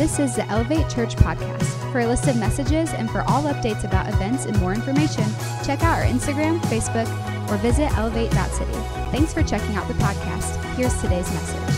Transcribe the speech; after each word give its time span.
This 0.00 0.18
is 0.18 0.34
the 0.34 0.46
Elevate 0.46 0.88
Church 0.88 1.14
podcast. 1.14 1.92
For 1.92 2.00
a 2.00 2.06
list 2.06 2.26
of 2.26 2.34
messages 2.38 2.94
and 2.94 3.10
for 3.10 3.20
all 3.28 3.42
updates 3.42 3.84
about 3.84 4.08
events 4.08 4.46
and 4.46 4.58
more 4.58 4.72
information, 4.72 5.24
check 5.62 5.82
out 5.82 5.98
our 5.98 6.06
Instagram, 6.06 6.58
Facebook, 6.70 7.06
or 7.50 7.58
visit 7.58 7.92
elevate.city. 7.98 8.72
Thanks 9.12 9.34
for 9.34 9.42
checking 9.42 9.76
out 9.76 9.86
the 9.88 9.94
podcast. 9.94 10.56
Here's 10.74 10.98
today's 11.02 11.30
message. 11.30 11.76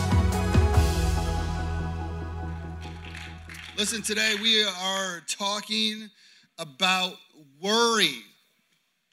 Listen, 3.76 4.02
today 4.02 4.36
we 4.40 4.62
are 4.62 5.24
talking 5.26 6.08
about 6.60 7.14
worry. 7.60 8.22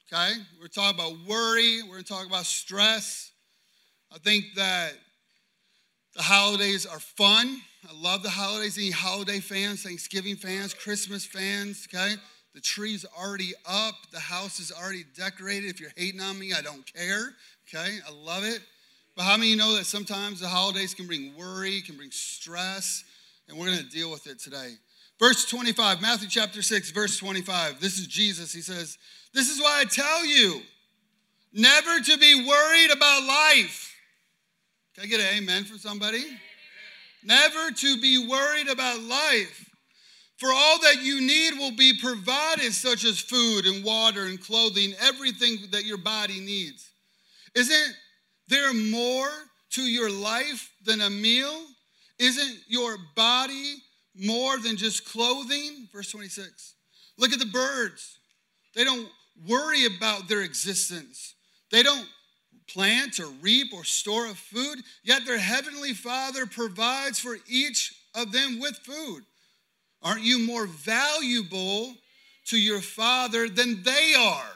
Okay? 0.06 0.34
We're 0.60 0.68
talking 0.68 1.00
about 1.00 1.14
worry. 1.26 1.82
We're 1.82 1.94
going 1.94 2.04
to 2.04 2.08
talk 2.08 2.28
about 2.28 2.46
stress. 2.46 3.32
I 4.14 4.18
think 4.18 4.44
that 4.54 4.92
the 6.14 6.22
holidays 6.22 6.86
are 6.86 7.00
fun. 7.00 7.60
I 7.88 7.92
love 7.94 8.22
the 8.22 8.30
holidays. 8.30 8.76
Any 8.76 8.90
holiday 8.90 9.40
fans, 9.40 9.82
Thanksgiving 9.82 10.36
fans, 10.36 10.74
Christmas 10.74 11.24
fans, 11.24 11.88
okay? 11.92 12.14
The 12.54 12.60
tree's 12.60 13.06
already 13.18 13.52
up. 13.66 13.94
The 14.12 14.20
house 14.20 14.60
is 14.60 14.70
already 14.70 15.04
decorated. 15.16 15.70
If 15.70 15.80
you're 15.80 15.92
hating 15.96 16.20
on 16.20 16.38
me, 16.38 16.52
I 16.52 16.60
don't 16.60 16.84
care, 16.92 17.34
okay? 17.68 17.98
I 18.06 18.12
love 18.12 18.44
it. 18.44 18.60
But 19.16 19.22
how 19.22 19.36
many 19.36 19.50
you 19.50 19.56
know 19.56 19.76
that 19.76 19.86
sometimes 19.86 20.40
the 20.40 20.48
holidays 20.48 20.94
can 20.94 21.06
bring 21.06 21.34
worry, 21.36 21.80
can 21.80 21.96
bring 21.96 22.10
stress, 22.10 23.04
and 23.48 23.58
we're 23.58 23.66
going 23.66 23.78
to 23.78 23.88
deal 23.88 24.10
with 24.10 24.26
it 24.26 24.38
today. 24.38 24.74
Verse 25.18 25.46
25, 25.46 26.00
Matthew 26.00 26.28
chapter 26.28 26.62
6, 26.62 26.90
verse 26.90 27.18
25. 27.18 27.80
This 27.80 27.98
is 27.98 28.06
Jesus. 28.06 28.52
He 28.52 28.60
says, 28.60 28.98
This 29.32 29.48
is 29.48 29.60
why 29.60 29.80
I 29.80 29.84
tell 29.84 30.24
you 30.24 30.60
never 31.52 32.00
to 32.00 32.18
be 32.18 32.46
worried 32.46 32.90
about 32.92 33.24
life. 33.24 33.94
Can 34.94 35.04
I 35.04 35.06
get 35.06 35.20
an 35.20 35.38
amen 35.38 35.64
from 35.64 35.78
somebody? 35.78 36.24
Never 37.24 37.70
to 37.70 38.00
be 38.00 38.26
worried 38.26 38.68
about 38.68 39.00
life. 39.00 39.66
For 40.38 40.50
all 40.50 40.80
that 40.80 41.02
you 41.02 41.20
need 41.20 41.58
will 41.58 41.76
be 41.76 41.98
provided, 42.00 42.72
such 42.72 43.04
as 43.04 43.20
food 43.20 43.66
and 43.66 43.84
water 43.84 44.24
and 44.24 44.40
clothing, 44.40 44.94
everything 45.00 45.58
that 45.70 45.84
your 45.84 45.98
body 45.98 46.40
needs. 46.40 46.90
Isn't 47.54 47.94
there 48.48 48.72
more 48.72 49.28
to 49.72 49.82
your 49.82 50.10
life 50.10 50.70
than 50.84 51.02
a 51.02 51.10
meal? 51.10 51.66
Isn't 52.18 52.58
your 52.68 52.96
body 53.14 53.76
more 54.14 54.58
than 54.58 54.76
just 54.76 55.04
clothing? 55.04 55.88
Verse 55.92 56.10
26. 56.10 56.74
Look 57.18 57.32
at 57.32 57.38
the 57.38 57.46
birds. 57.46 58.18
They 58.74 58.84
don't 58.84 59.08
worry 59.46 59.84
about 59.84 60.26
their 60.28 60.40
existence. 60.40 61.34
They 61.70 61.82
don't 61.82 62.08
plant 62.72 63.18
or 63.20 63.28
reap 63.40 63.72
or 63.72 63.84
store 63.84 64.26
up 64.26 64.36
food, 64.36 64.78
yet 65.02 65.24
their 65.24 65.38
heavenly 65.38 65.94
Father 65.94 66.46
provides 66.46 67.18
for 67.18 67.36
each 67.48 67.94
of 68.14 68.32
them 68.32 68.60
with 68.60 68.76
food. 68.76 69.22
Aren't 70.02 70.22
you 70.22 70.46
more 70.46 70.66
valuable 70.66 71.94
to 72.46 72.58
your 72.58 72.80
Father 72.80 73.48
than 73.48 73.82
they 73.82 74.14
are? 74.18 74.52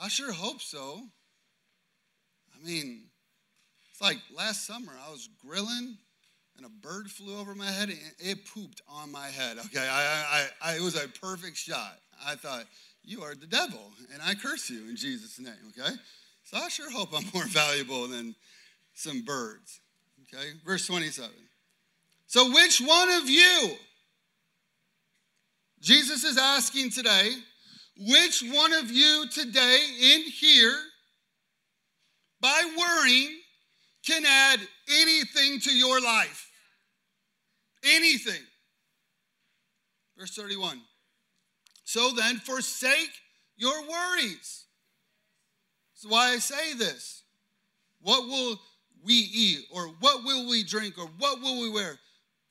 I 0.00 0.08
sure 0.08 0.32
hope 0.32 0.60
so. 0.60 1.02
I 2.54 2.66
mean, 2.66 3.02
it's 3.90 4.00
like 4.00 4.18
last 4.36 4.66
summer 4.66 4.92
I 5.06 5.10
was 5.10 5.28
grilling 5.44 5.96
and 6.56 6.66
a 6.66 6.68
bird 6.68 7.10
flew 7.10 7.38
over 7.38 7.54
my 7.54 7.70
head 7.70 7.88
and 7.88 7.98
it 8.18 8.44
pooped 8.44 8.82
on 8.88 9.12
my 9.12 9.28
head. 9.28 9.58
Okay, 9.58 9.88
I, 9.88 10.46
I, 10.62 10.72
I, 10.72 10.76
it 10.76 10.82
was 10.82 10.96
a 10.96 11.08
perfect 11.08 11.56
shot. 11.56 11.98
I 12.26 12.34
thought, 12.34 12.64
you 13.04 13.22
are 13.22 13.34
the 13.34 13.46
devil, 13.46 13.92
and 14.12 14.20
I 14.22 14.34
curse 14.34 14.68
you 14.68 14.88
in 14.88 14.96
Jesus' 14.96 15.38
name, 15.38 15.54
okay? 15.68 15.94
So 16.50 16.56
I 16.56 16.68
sure 16.70 16.90
hope 16.90 17.10
I'm 17.14 17.26
more 17.34 17.44
valuable 17.48 18.08
than 18.08 18.34
some 18.94 19.20
birds. 19.20 19.80
Okay, 20.22 20.48
verse 20.64 20.86
27. 20.86 21.28
So, 22.26 22.50
which 22.50 22.80
one 22.80 23.10
of 23.10 23.28
you, 23.28 23.72
Jesus 25.80 26.24
is 26.24 26.38
asking 26.38 26.90
today, 26.90 27.32
which 27.98 28.42
one 28.42 28.72
of 28.72 28.90
you 28.90 29.26
today 29.30 29.78
in 30.00 30.22
here, 30.22 30.74
by 32.40 32.62
worrying, 32.78 33.40
can 34.06 34.24
add 34.26 34.60
anything 34.88 35.60
to 35.60 35.74
your 35.74 36.00
life? 36.00 36.50
Anything. 37.84 38.42
Verse 40.16 40.34
31. 40.34 40.80
So 41.84 42.12
then, 42.12 42.36
forsake 42.38 43.10
your 43.58 43.82
worries. 43.82 44.64
That's 45.98 46.12
why 46.12 46.28
I 46.28 46.38
say 46.38 46.74
this. 46.74 47.24
What 48.02 48.28
will 48.28 48.60
we 49.04 49.14
eat, 49.14 49.64
or 49.72 49.88
what 50.00 50.22
will 50.24 50.48
we 50.48 50.62
drink, 50.62 50.96
or 50.96 51.08
what 51.18 51.40
will 51.40 51.60
we 51.60 51.70
wear? 51.70 51.98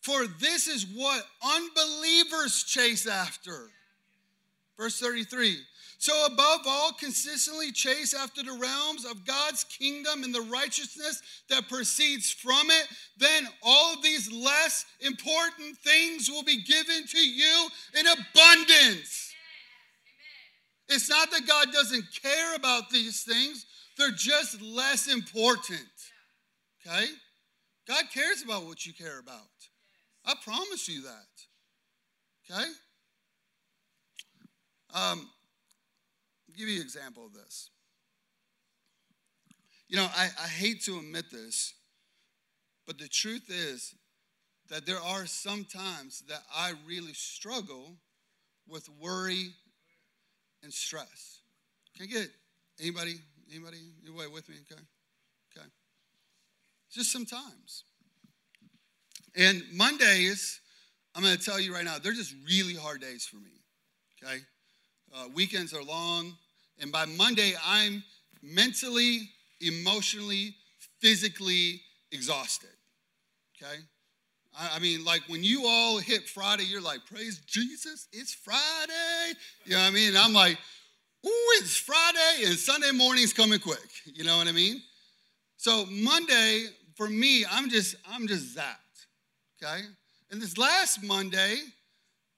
For 0.02 0.28
this 0.28 0.68
is 0.68 0.85
what 0.85 1.25
unbelievers 1.41 2.63
chase 2.63 3.08
after. 3.08 3.69
Verse 4.78 5.00
33. 5.00 5.59
So, 5.97 6.25
above 6.25 6.62
all, 6.68 6.91
consistently 6.91 7.72
chase 7.72 8.13
after 8.13 8.44
the 8.44 8.52
realms 8.52 9.06
of 9.06 9.25
God's 9.25 9.64
kingdom 9.64 10.24
and 10.24 10.35
the 10.35 10.41
righteousness 10.41 11.22
that 11.50 11.69
proceeds 11.69 12.31
from 12.31 12.68
it. 12.69 12.88
Then 13.18 13.47
all 13.64 14.00
these 14.02 14.31
less 14.31 14.85
important 15.00 15.78
things 15.78 16.29
will 16.29 16.44
be 16.44 16.62
given 16.62 17.08
to 17.08 17.18
you 17.18 17.68
in 17.97 18.06
abundance. 18.06 19.27
It's 20.90 21.09
not 21.09 21.31
that 21.31 21.48
God 21.48 21.74
doesn't 21.74 22.06
care 22.22 22.56
about 22.56 22.90
these 22.90 23.24
things, 23.24 23.66
they're 23.98 24.12
just 24.12 24.62
less 24.62 25.12
important. 25.12 25.81
Okay? 26.86 27.08
God 27.88 28.03
cares 28.14 28.44
about 28.44 28.66
what 28.66 28.86
you 28.86 28.94
care 28.94 29.20
about. 29.20 29.47
I 30.26 30.34
promise 30.44 30.88
you 30.88 31.02
that. 31.03 32.52
Okay? 32.52 32.70
Um, 34.94 35.30
give 36.58 36.68
you 36.68 36.78
an 36.78 36.81
example 36.81 37.26
of 37.26 37.34
this. 37.34 37.70
You 39.90 39.97
know, 39.97 40.08
I, 40.16 40.30
I 40.44 40.47
hate 40.47 40.84
to 40.84 40.97
admit 40.97 41.26
this, 41.31 41.74
but 42.86 42.97
the 42.97 43.08
truth 43.08 43.50
is 43.50 43.96
that 44.70 44.86
there 44.86 45.00
are 45.00 45.26
some 45.26 45.64
times 45.64 46.24
that 46.28 46.42
I 46.53 46.74
really 46.86 47.14
struggle 47.14 47.96
with 48.68 48.90
worry 49.00 49.52
and 50.67 50.73
stress. 50.73 51.39
Can 51.95 52.03
I 52.03 52.07
get 52.07 52.28
anybody, 52.78 53.16
anybody, 53.50 53.78
anybody 54.05 54.28
with 54.28 54.50
me? 54.50 54.55
Okay. 54.69 54.81
Okay. 55.55 55.66
Just 56.91 57.09
sometimes. 57.09 57.85
And 59.33 59.63
Mondays, 59.72 60.59
I'm 61.16 61.23
going 61.23 61.38
to 61.38 61.41
tell 61.41 61.57
you 61.57 61.73
right 61.73 61.85
now, 61.85 62.00
they're 62.03 62.11
just 62.11 62.35
really 62.45 62.73
hard 62.73 63.00
days 63.00 63.25
for 63.25 63.38
me. 63.38 63.61
Okay. 64.22 64.39
Uh, 65.16 65.29
weekends 65.33 65.73
are 65.73 65.83
long. 65.83 66.33
And 66.81 66.91
by 66.91 67.05
Monday, 67.05 67.53
I'm 67.66 68.03
mentally, 68.44 69.29
emotionally, 69.61 70.53
physically 70.99 71.79
exhausted. 72.11 72.75
Okay. 73.55 73.78
I 74.59 74.79
mean, 74.79 75.05
like 75.05 75.22
when 75.28 75.44
you 75.45 75.66
all 75.66 75.97
hit 75.99 76.28
Friday, 76.28 76.63
you're 76.63 76.81
like, 76.81 77.05
praise 77.05 77.39
Jesus, 77.45 78.07
it's 78.11 78.34
Friday. 78.34 79.38
You 79.67 79.73
know 79.73 79.81
what 79.81 79.88
I 79.88 79.91
mean? 79.91 80.13
I'm 80.16 80.33
like, 80.33 80.57
ooh, 81.25 81.50
it's 81.59 81.75
Friday, 81.75 82.45
and 82.45 82.55
Sunday 82.55 82.91
morning's 82.91 83.33
coming 83.33 83.59
quick. 83.59 83.89
You 84.05 84.23
know 84.23 84.38
what 84.38 84.47
I 84.47 84.53
mean? 84.53 84.81
So 85.57 85.85
Monday, 85.91 86.67
for 86.95 87.09
me, 87.09 87.45
I'm 87.51 87.69
just, 87.69 87.97
I'm 88.09 88.29
just 88.29 88.55
zapped. 88.55 89.07
Okay? 89.61 89.81
And 90.31 90.41
this 90.41 90.57
last 90.57 91.03
Monday, 91.03 91.57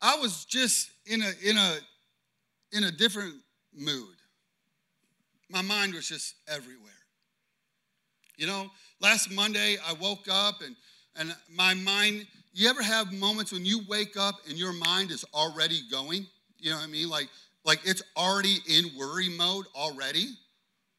I 0.02 0.18
was 0.18 0.44
just 0.46 0.90
in 1.06 1.22
a 1.22 1.32
in 1.44 1.58
a 1.58 1.78
in 2.72 2.84
a 2.86 2.92
different 2.92 3.36
mood. 3.76 4.16
My 5.52 5.62
mind 5.62 5.94
was 5.94 6.08
just 6.08 6.34
everywhere. 6.48 6.92
You 8.38 8.48
know, 8.48 8.72
last 9.02 9.32
Monday 9.32 9.78
I 9.88 9.94
woke 9.94 10.28
up 10.32 10.62
and 10.66 10.76
and 11.16 11.36
my 11.54 11.76
mind, 11.76 12.26
you 12.54 12.70
ever 12.70 12.82
have 12.82 13.14
moments 13.14 13.52
when 13.52 13.66
you 13.66 13.82
wake 13.88 14.18
up 14.18 14.36
and 14.48 14.58
your 14.58 14.74
mind 14.74 15.12
is 15.12 15.26
already 15.32 15.82
going? 15.92 16.26
You 16.60 16.72
know 16.72 16.78
what 16.78 16.86
I 16.86 16.88
mean? 16.88 17.10
Like, 17.10 17.30
like 17.66 17.82
it's 17.86 18.04
already 18.16 18.58
in 18.68 18.92
worry 18.98 19.30
mode 19.30 19.66
already. 19.76 20.28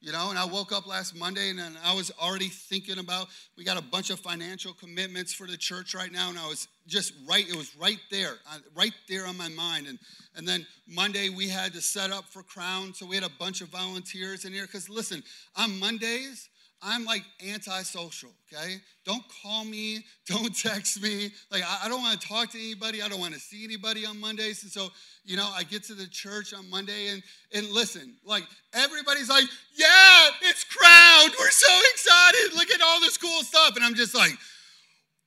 You 0.03 0.13
know, 0.13 0.31
and 0.31 0.39
I 0.39 0.47
woke 0.47 0.73
up 0.73 0.87
last 0.87 1.15
Monday 1.15 1.51
and 1.51 1.61
I 1.85 1.95
was 1.95 2.11
already 2.19 2.49
thinking 2.49 2.99
about 2.99 3.29
we 3.59 3.65
got 3.65 3.77
a 3.77 3.83
bunch 3.83 4.09
of 4.09 4.19
financial 4.19 4.73
commitments 4.73 5.35
for 5.35 5.47
the 5.47 5.59
church 5.59 5.95
right 5.95 6.11
now, 6.11 6.31
and 6.31 6.39
I 6.39 6.49
was 6.49 6.69
just 6.87 7.13
right, 7.29 7.47
it 7.47 7.55
was 7.55 7.77
right 7.77 7.99
there, 8.11 8.37
uh, 8.51 8.59
right 8.75 8.95
there 9.11 9.27
on 9.27 9.37
my 9.37 9.51
mind. 9.51 9.89
And 9.89 9.99
and 10.37 10.49
then 10.49 10.67
Monday 10.89 11.29
we 11.29 11.51
had 11.51 11.75
to 11.75 11.83
set 11.83 12.11
up 12.11 12.25
for 12.25 12.43
Crown, 12.43 12.95
so 12.95 13.05
we 13.05 13.15
had 13.15 13.25
a 13.25 13.33
bunch 13.39 13.61
of 13.61 13.69
volunteers 13.69 14.47
in 14.47 14.55
here. 14.55 14.65
Because 14.65 14.89
listen, 14.89 15.23
on 15.55 15.79
Mondays, 15.79 16.49
I'm 16.83 17.05
like 17.05 17.23
antisocial, 17.47 18.31
okay? 18.53 18.77
Don't 19.05 19.23
call 19.43 19.65
me, 19.65 20.05
don't 20.27 20.57
text 20.57 21.03
me. 21.03 21.31
Like, 21.51 21.63
I, 21.63 21.83
I 21.85 21.89
don't 21.89 22.01
want 22.01 22.21
to 22.21 22.27
talk 22.27 22.51
to 22.53 22.59
anybody. 22.59 23.03
I 23.03 23.09
don't 23.09 23.21
want 23.21 23.35
to 23.35 23.41
see 23.41 23.65
anybody 23.65 24.07
on 24.07 24.19
Mondays. 24.19 24.63
And 24.63 24.73
so, 24.73 24.89
you 25.25 25.37
know, 25.37 25.51
I 25.55 25.63
get 25.63 25.85
to 25.85 25.95
the 25.95 26.07
church 26.07 26.55
on 26.55 26.69
Monday 26.71 27.09
and, 27.09 27.23
and 27.55 27.69
listen, 27.71 28.15
like, 28.25 28.45
everybody's 28.73 29.29
like, 29.29 29.45
yeah, 29.75 30.29
it's 30.43 30.65
crowned. 30.65 31.35
We're 31.39 31.51
so 31.51 31.79
excited. 31.93 32.55
Look 32.55 32.71
at 32.71 32.81
all 32.81 33.01
this 33.01 33.19
cool 33.19 33.43
stuff. 33.43 33.77
And 33.77 33.85
I'm 33.85 33.95
just 33.95 34.15
like, 34.15 34.33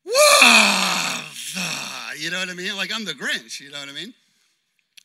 whoa, 0.05 1.21
You 2.19 2.31
know 2.31 2.39
what 2.39 2.49
I 2.49 2.53
mean? 2.53 2.75
Like 2.75 2.91
I'm 2.93 3.05
the 3.05 3.13
Grinch. 3.13 3.59
You 3.59 3.71
know 3.71 3.79
what 3.79 3.89
I 3.89 3.93
mean? 3.93 4.13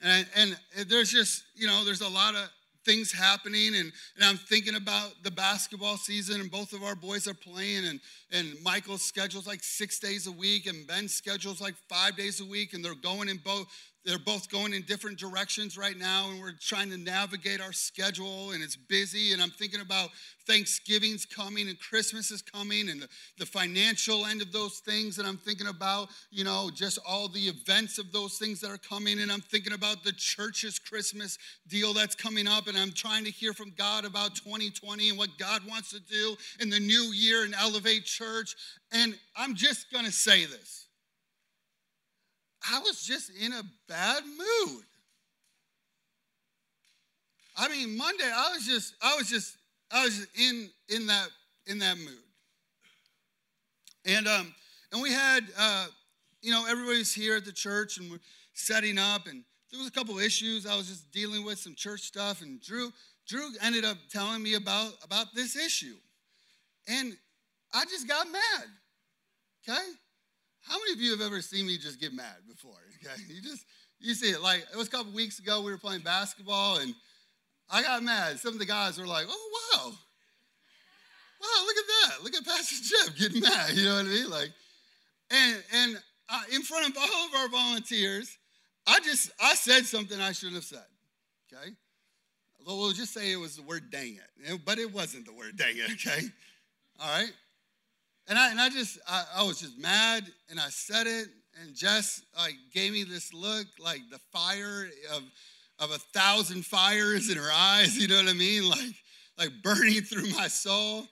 And, 0.03 0.27
and 0.37 0.57
there's 0.89 1.11
just, 1.11 1.45
you 1.57 1.67
know, 1.67 1.85
there's 1.85 2.01
a 2.01 2.09
lot 2.09 2.35
of 2.35 2.49
things 2.85 3.13
happening 3.13 3.75
and, 3.75 3.93
and 4.17 4.25
i'm 4.25 4.37
thinking 4.37 4.75
about 4.75 5.11
the 5.23 5.31
basketball 5.31 5.97
season 5.97 6.41
and 6.41 6.51
both 6.51 6.73
of 6.73 6.83
our 6.83 6.95
boys 6.95 7.27
are 7.27 7.35
playing 7.35 7.87
and, 7.87 8.01
and 8.33 8.55
michael's 8.63 9.03
schedule's 9.03 9.47
like 9.47 9.63
six 9.63 9.99
days 9.99 10.27
a 10.27 10.33
week 10.33 10.67
and 10.67 10.87
ben's 10.87 11.15
schedule's 11.15 11.61
like 11.61 11.75
five 11.89 12.17
days 12.17 12.41
a 12.41 12.45
week 12.45 12.75
and 12.75 12.85
they're 12.85 12.95
going 12.95 13.29
in 13.29 13.39
both 13.45 13.67
they're 14.05 14.19
both 14.19 14.49
going 14.51 14.73
in 14.73 14.83
different 14.83 15.19
directions 15.19 15.77
right 15.77 15.99
now 15.99 16.31
and 16.31 16.41
we're 16.41 16.53
trying 16.61 16.91
to 16.91 16.97
navigate 16.97 17.61
our 17.61 17.73
schedule 17.73 18.53
and 18.53 18.63
it's 18.63 18.77
busy 18.77 19.33
and 19.33 19.43
i'm 19.43 19.51
thinking 19.51 19.81
about 19.81 20.11
thanksgiving's 20.47 21.27
coming 21.27 21.69
and 21.69 21.79
christmas 21.81 22.31
is 22.31 22.41
coming 22.41 22.89
and 22.89 23.03
the, 23.03 23.09
the 23.39 23.47
financial 23.47 24.27
end 24.27 24.41
of 24.41 24.53
those 24.53 24.79
things 24.79 25.19
and 25.19 25.27
i'm 25.27 25.37
thinking 25.37 25.67
about 25.67 26.09
you 26.31 26.45
know 26.45 26.71
just 26.75 26.99
all 27.07 27.29
the 27.29 27.49
events 27.49 27.99
of 27.99 28.11
those 28.13 28.39
things 28.39 28.61
that 28.61 28.71
are 28.71 28.79
coming 28.79 29.21
and 29.21 29.31
i'm 29.31 29.41
thinking 29.41 29.73
about 29.73 30.03
the 30.05 30.13
church's 30.13 30.79
christmas 30.79 31.39
deal 31.69 31.93
that's 31.93 32.15
coming 32.15 32.47
up 32.47 32.67
and 32.67 32.79
i'm 32.79 32.93
trying 32.93 33.25
to 33.25 33.31
hear 33.31 33.53
from 33.53 33.73
god 33.77 34.05
about 34.05 34.35
2020 34.35 35.11
and 35.11 35.19
what 35.19 35.31
god 35.39 35.61
wants 35.69 35.91
to 35.91 36.01
do 36.01 36.37
in 36.61 36.71
the 36.71 36.81
new 36.81 37.13
year 37.15 37.45
and 37.45 37.55
elevate 37.55 38.05
church 38.05 38.55
and 38.93 39.19
i'm 39.37 39.55
just 39.55 39.91
going 39.93 40.05
to 40.05 40.13
say 40.13 40.47
this 40.47 40.88
I 42.71 42.81
was 42.81 43.03
just 43.03 43.31
in 43.41 43.53
a 43.53 43.63
bad 43.89 44.23
mood. 44.25 44.83
I 47.57 47.69
mean, 47.69 47.97
Monday, 47.97 48.25
I 48.25 48.53
was 48.55 48.67
just, 48.67 48.95
I 49.03 49.17
was 49.17 49.29
just, 49.29 49.57
I 49.91 50.05
was 50.05 50.27
in 50.39 50.71
in 50.89 51.07
that 51.07 51.29
in 51.67 51.79
that 51.79 51.99
mood. 51.99 52.15
And 54.07 54.29
um, 54.29 54.55
and 54.93 55.03
we 55.03 55.13
had 55.13 55.45
uh, 55.59 55.87
you 56.41 56.53
know, 56.53 56.67
everybody's 56.69 57.13
here 57.13 57.37
at 57.37 57.45
the 57.45 57.53
church 57.53 57.99
and 57.99 58.11
we're 58.11 58.21
setting 58.55 58.99
up, 58.99 59.27
and 59.27 59.43
there 59.71 59.79
was 59.79 59.89
a 59.89 59.93
couple 59.93 60.19
issues 60.19 60.67
I 60.67 60.77
was 60.77 60.89
just 60.89 61.11
dealing 61.11 61.45
with, 61.45 61.59
some 61.59 61.75
church 61.75 62.03
stuff, 62.03 62.43
and 62.43 62.61
Drew, 62.61 62.93
Drew 63.27 63.51
ended 63.63 63.85
up 63.85 63.97
telling 64.11 64.43
me 64.43 64.55
about 64.55 64.93
about 65.05 65.35
this 65.35 65.57
issue. 65.57 65.97
And 66.87 67.13
I 67.73 67.85
just 67.85 68.09
got 68.09 68.27
mad. 68.31 68.65
Okay? 69.69 69.87
How 70.69 70.79
many 70.79 70.93
of 70.93 71.01
you 71.01 71.11
have 71.13 71.21
ever 71.23 71.41
seen 71.41 71.67
me 71.67 71.79
just 71.79 72.01
get 72.01 72.13
mad 72.13 72.37
before? 72.49 72.73
Okay, 73.01 73.23
you 73.29 73.41
just 73.41 73.65
you 74.01 74.13
see 74.13 74.31
it. 74.31 74.43
Like 74.43 74.67
it 74.73 74.77
was 74.77 74.89
a 74.89 74.91
couple 74.91 75.13
weeks 75.13 75.39
ago, 75.39 75.63
we 75.63 75.71
were 75.71 75.79
playing 75.79 76.01
basketball, 76.01 76.79
and 76.79 76.95
I 77.71 77.83
got 77.83 78.03
mad. 78.03 78.41
Some 78.41 78.55
of 78.55 78.59
the 78.59 78.67
guys 78.67 78.99
were 78.99 79.07
like, 79.07 79.27
"Oh 79.29 79.71
wow, 79.73 79.93
wow, 81.41 81.65
look 81.65 81.77
at 81.77 81.85
that! 81.87 82.25
Look 82.25 82.35
at 82.35 82.45
Pastor 82.45 82.77
Jeff 83.07 83.17
getting 83.17 83.41
mad." 83.41 83.71
You 83.75 83.85
know 83.85 83.95
what 83.95 84.07
I 84.07 84.09
mean? 84.09 84.31
Like, 84.31 84.51
and 85.31 85.63
and 85.73 86.03
uh, 86.29 86.43
in 86.53 86.63
front 86.63 86.89
of 86.89 86.97
all 86.99 87.27
of 87.29 87.35
our 87.37 87.49
volunteers, 87.49 88.37
I 88.87 88.99
just 89.01 89.31
I 89.41 89.55
said 89.55 89.87
something 89.87 90.21
I 90.21 90.33
shouldn't 90.33 90.57
have 90.57 90.65
said. 90.65 90.87
Okay, 91.53 91.71
we'll 92.67 92.93
just 92.93 93.15
say 93.15 93.31
it 93.31 93.37
was 93.37 93.57
the 93.57 93.63
word 93.63 93.91
"dang 93.91 94.19
it," 94.45 94.61
but 94.65 94.79
it 94.79 94.93
wasn't 94.93 95.25
the 95.25 95.33
word 95.33 95.57
"dang 95.57 95.77
it." 95.77 95.91
Okay, 95.93 96.27
all 97.01 97.09
right. 97.17 97.33
And 98.29 98.39
I, 98.39 98.51
and 98.51 98.61
I 98.61 98.69
just, 98.69 98.99
I, 99.09 99.25
I 99.37 99.43
was 99.43 99.61
just 99.61 99.79
mad 99.79 100.25
and 100.51 100.61
I 100.61 100.69
said 100.69 101.07
it. 101.07 101.29
And 101.61 101.75
Jess 101.75 102.23
like 102.37 102.55
gave 102.73 102.93
me 102.93 103.03
this 103.03 103.33
look 103.33 103.67
like 103.81 104.03
the 104.11 104.21
fire 104.33 104.89
of, 105.13 105.23
of 105.79 105.91
a 105.91 105.99
thousand 105.99 106.65
fires 106.65 107.31
in 107.31 107.39
her 107.39 107.51
eyes, 107.53 107.97
you 108.01 108.07
know 108.07 108.17
what 108.17 108.29
I 108.29 108.35
mean? 108.35 108.69
Like, 108.69 108.95
like 109.39 109.51
burning 109.63 110.03
through 110.03 110.29
my 110.31 110.49
soul, 110.49 111.07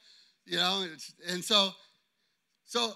you 0.44 0.56
know? 0.56 0.86
And 1.28 1.42
so, 1.42 1.70
so 2.64 2.92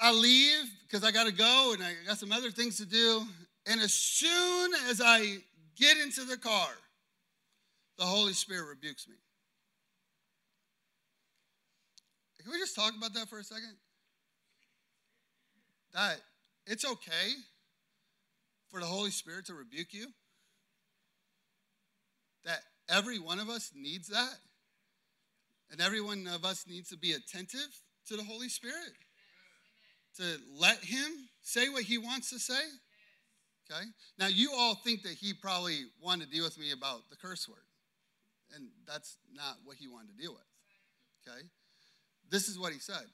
I 0.00 0.12
leave 0.12 0.70
because 0.86 1.04
I 1.04 1.12
got 1.12 1.26
to 1.26 1.32
go 1.32 1.72
and 1.72 1.82
I 1.82 1.92
got 2.06 2.18
some 2.18 2.32
other 2.32 2.50
things 2.50 2.78
to 2.78 2.86
do. 2.86 3.22
And 3.66 3.80
as 3.80 3.94
soon 3.94 4.72
as 4.88 5.00
I 5.02 5.36
get 5.76 5.96
into 5.98 6.24
the 6.24 6.36
car, 6.36 6.68
the 7.96 8.04
Holy 8.04 8.32
Spirit 8.32 8.66
rebukes 8.68 9.08
me. 9.08 9.14
Can 12.44 12.52
we 12.52 12.58
just 12.58 12.76
talk 12.76 12.92
about 12.94 13.14
that 13.14 13.28
for 13.28 13.38
a 13.38 13.44
second? 13.44 13.74
That 15.94 16.20
it's 16.66 16.84
okay 16.84 17.32
for 18.68 18.80
the 18.80 18.86
Holy 18.86 19.10
Spirit 19.10 19.46
to 19.46 19.54
rebuke 19.54 19.94
you. 19.94 20.08
That 22.44 22.60
every 22.90 23.18
one 23.18 23.38
of 23.38 23.48
us 23.48 23.70
needs 23.74 24.08
that. 24.08 24.36
And 25.70 25.80
every 25.80 26.02
one 26.02 26.28
of 26.32 26.44
us 26.44 26.66
needs 26.68 26.90
to 26.90 26.98
be 26.98 27.12
attentive 27.12 27.80
to 28.08 28.16
the 28.16 28.22
Holy 28.22 28.50
Spirit. 28.50 28.92
To 30.18 30.36
let 30.60 30.84
Him 30.84 31.30
say 31.40 31.70
what 31.70 31.84
He 31.84 31.96
wants 31.96 32.28
to 32.28 32.38
say. 32.38 32.60
Okay? 33.72 33.84
Now, 34.18 34.26
you 34.26 34.52
all 34.54 34.74
think 34.74 35.02
that 35.04 35.14
He 35.14 35.32
probably 35.32 35.84
wanted 36.02 36.26
to 36.26 36.30
deal 36.30 36.44
with 36.44 36.58
me 36.58 36.72
about 36.72 37.08
the 37.08 37.16
curse 37.16 37.48
word. 37.48 37.64
And 38.54 38.68
that's 38.86 39.16
not 39.34 39.56
what 39.64 39.78
He 39.78 39.88
wanted 39.88 40.14
to 40.14 40.22
deal 40.22 40.34
with. 40.34 41.26
Okay? 41.26 41.46
This 42.34 42.48
is 42.48 42.58
what 42.58 42.72
he 42.72 42.80
said. 42.80 43.04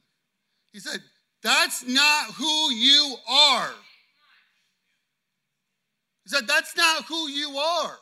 He 0.72 0.80
said, 0.80 0.98
That's 1.42 1.86
not 1.86 2.30
who 2.38 2.72
you 2.72 3.16
are. 3.28 3.70
He 6.24 6.30
said, 6.30 6.48
That's 6.48 6.74
not 6.74 7.04
who 7.04 7.28
you 7.28 7.58
are. 7.58 7.98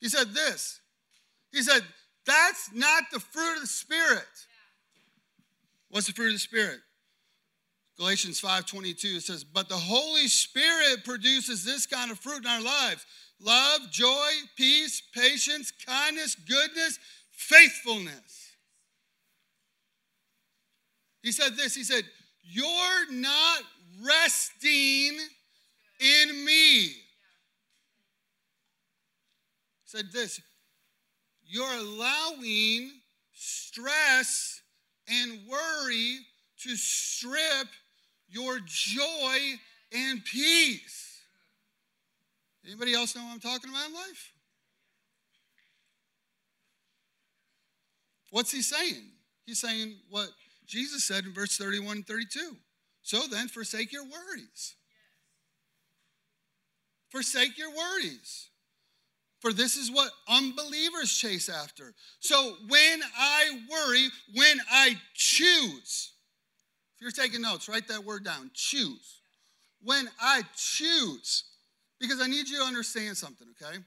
He 0.00 0.08
said 0.08 0.34
this. 0.34 0.80
He 1.52 1.62
said, 1.62 1.82
That's 2.26 2.70
not 2.74 3.04
the 3.12 3.20
fruit 3.20 3.54
of 3.54 3.60
the 3.60 3.68
Spirit. 3.68 4.26
What's 5.90 6.08
the 6.08 6.12
fruit 6.12 6.30
of 6.30 6.32
the 6.32 6.38
Spirit? 6.40 6.80
Galatians 7.96 8.40
5:22 8.40 9.18
it 9.18 9.22
says, 9.22 9.44
"But 9.44 9.68
the 9.68 9.78
Holy 9.78 10.26
Spirit 10.26 11.04
produces 11.04 11.62
this 11.62 11.86
kind 11.86 12.10
of 12.10 12.18
fruit 12.18 12.38
in 12.38 12.46
our 12.48 12.60
lives: 12.60 13.06
love, 13.38 13.92
joy, 13.92 14.32
peace, 14.56 15.00
patience, 15.14 15.70
kindness, 15.86 16.34
goodness, 16.34 16.98
faithfulness. 17.48 18.52
He 21.22 21.32
said 21.32 21.56
this 21.56 21.74
He 21.74 21.84
said, 21.84 22.04
You're 22.42 23.12
not 23.12 23.62
resting 24.02 25.18
in 26.00 26.44
me. 26.44 26.92
Said 29.84 30.06
this 30.12 30.40
You're 31.46 31.72
allowing 31.72 32.90
stress 33.32 34.60
and 35.08 35.40
worry 35.48 36.18
to 36.62 36.76
strip 36.76 37.68
your 38.28 38.58
joy 38.64 39.38
and 39.92 40.24
peace. 40.24 41.20
Anybody 42.66 42.94
else 42.94 43.14
know 43.14 43.22
what 43.24 43.34
I'm 43.34 43.40
talking 43.40 43.70
about 43.70 43.88
in 43.88 43.94
life? 43.94 44.33
What's 48.34 48.50
he 48.50 48.62
saying? 48.62 49.12
He's 49.46 49.60
saying 49.60 49.94
what 50.10 50.26
Jesus 50.66 51.04
said 51.04 51.24
in 51.24 51.32
verse 51.32 51.56
31 51.56 51.98
and 51.98 52.06
32. 52.06 52.56
So 53.00 53.28
then, 53.30 53.46
forsake 53.46 53.92
your 53.92 54.02
worries. 54.02 54.74
Forsake 57.10 57.56
your 57.56 57.70
worries. 57.70 58.48
For 59.38 59.52
this 59.52 59.76
is 59.76 59.88
what 59.88 60.10
unbelievers 60.28 61.16
chase 61.16 61.48
after. 61.48 61.94
So 62.18 62.56
when 62.66 63.02
I 63.16 63.60
worry, 63.70 64.08
when 64.34 64.58
I 64.68 64.96
choose, 65.14 66.14
if 66.96 67.02
you're 67.02 67.12
taking 67.12 67.42
notes, 67.42 67.68
write 67.68 67.86
that 67.86 68.04
word 68.04 68.24
down 68.24 68.50
choose. 68.52 69.20
When 69.80 70.08
I 70.20 70.42
choose, 70.56 71.44
because 72.00 72.20
I 72.20 72.26
need 72.26 72.48
you 72.48 72.58
to 72.58 72.64
understand 72.64 73.16
something, 73.16 73.46
okay? 73.62 73.78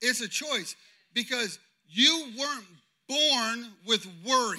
It's 0.00 0.20
a 0.20 0.28
choice 0.28 0.74
because 1.14 1.60
you 1.90 2.32
weren't 2.38 2.66
born 3.08 3.66
with 3.86 4.06
worry. 4.24 4.58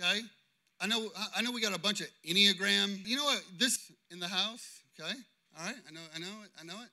Okay? 0.00 0.20
I 0.80 0.86
know 0.86 1.08
I 1.34 1.42
know 1.42 1.52
we 1.52 1.60
got 1.60 1.74
a 1.74 1.80
bunch 1.80 2.00
of 2.00 2.08
Enneagram. 2.28 3.06
You 3.06 3.16
know 3.16 3.24
what? 3.24 3.42
This 3.58 3.78
in 4.10 4.20
the 4.20 4.28
house, 4.28 4.82
okay? 4.98 5.14
All 5.58 5.66
right? 5.66 5.76
I 5.88 5.92
know 5.92 6.00
I 6.14 6.18
know 6.18 6.42
it. 6.44 6.50
I 6.60 6.64
know 6.64 6.80
it. 6.82 6.88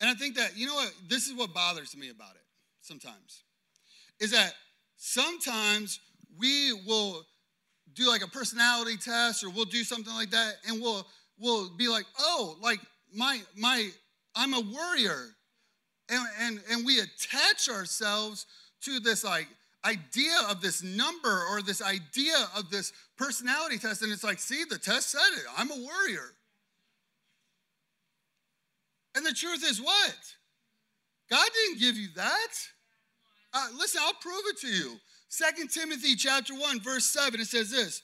And 0.00 0.08
I 0.08 0.14
think 0.14 0.36
that, 0.36 0.56
you 0.56 0.66
know 0.66 0.74
what? 0.74 0.92
This 1.08 1.26
is 1.26 1.34
what 1.34 1.52
bothers 1.52 1.94
me 1.94 2.08
about 2.08 2.34
it 2.34 2.42
sometimes. 2.80 3.44
Is 4.18 4.30
that 4.30 4.54
sometimes 4.96 6.00
we 6.38 6.72
will 6.86 7.22
do 7.94 8.08
like 8.08 8.22
a 8.22 8.28
personality 8.28 8.96
test 8.96 9.44
or 9.44 9.50
we'll 9.50 9.66
do 9.66 9.84
something 9.84 10.14
like 10.14 10.30
that 10.30 10.54
and 10.66 10.80
we'll 10.80 11.06
we'll 11.38 11.70
be 11.76 11.88
like, 11.88 12.06
"Oh, 12.18 12.56
like 12.62 12.80
my 13.14 13.40
my 13.56 13.90
I'm 14.34 14.54
a 14.54 14.60
worrier." 14.60 15.34
And, 16.10 16.26
and, 16.40 16.60
and 16.70 16.86
we 16.86 17.00
attach 17.00 17.68
ourselves 17.68 18.46
to 18.82 19.00
this 19.00 19.24
like 19.24 19.48
idea 19.84 20.36
of 20.48 20.60
this 20.60 20.82
number 20.82 21.44
or 21.50 21.62
this 21.62 21.80
idea 21.80 22.34
of 22.56 22.70
this 22.70 22.92
personality 23.16 23.78
test 23.78 24.02
and 24.02 24.12
it's 24.12 24.24
like 24.24 24.38
see 24.38 24.64
the 24.68 24.78
test 24.78 25.10
said 25.10 25.20
it. 25.34 25.44
I'm 25.56 25.70
a 25.70 25.76
worrier 25.76 26.32
and 29.14 29.24
the 29.24 29.32
truth 29.32 29.64
is 29.64 29.80
what? 29.80 30.16
God 31.30 31.48
didn't 31.54 31.80
give 31.80 31.96
you 31.96 32.08
that. 32.16 32.48
Uh, 33.52 33.68
listen 33.76 34.00
i'll 34.04 34.14
prove 34.14 34.42
it 34.48 34.58
to 34.60 34.68
you. 34.68 34.96
Second 35.28 35.70
Timothy 35.70 36.16
chapter 36.16 36.54
1, 36.54 36.80
verse 36.80 37.04
7, 37.06 37.40
it 37.40 37.46
says 37.46 37.70
this 37.70 38.02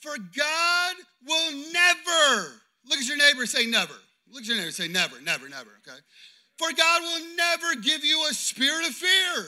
For 0.00 0.16
God 0.16 0.96
will 1.26 1.52
never, 1.72 2.52
look 2.86 2.98
at 2.98 3.06
your 3.06 3.18
neighbor 3.18 3.44
say 3.46 3.66
never. 3.66 3.94
Look 4.30 4.42
at 4.42 4.48
your 4.48 4.56
neighbor 4.56 4.70
say 4.70 4.88
never, 4.88 5.20
never, 5.20 5.48
never, 5.48 5.70
okay? 5.86 5.98
For 6.58 6.72
God 6.72 7.02
will 7.02 7.36
never 7.36 7.80
give 7.80 8.04
you 8.04 8.26
a 8.28 8.34
spirit 8.34 8.86
of 8.86 8.94
fear. 8.94 9.44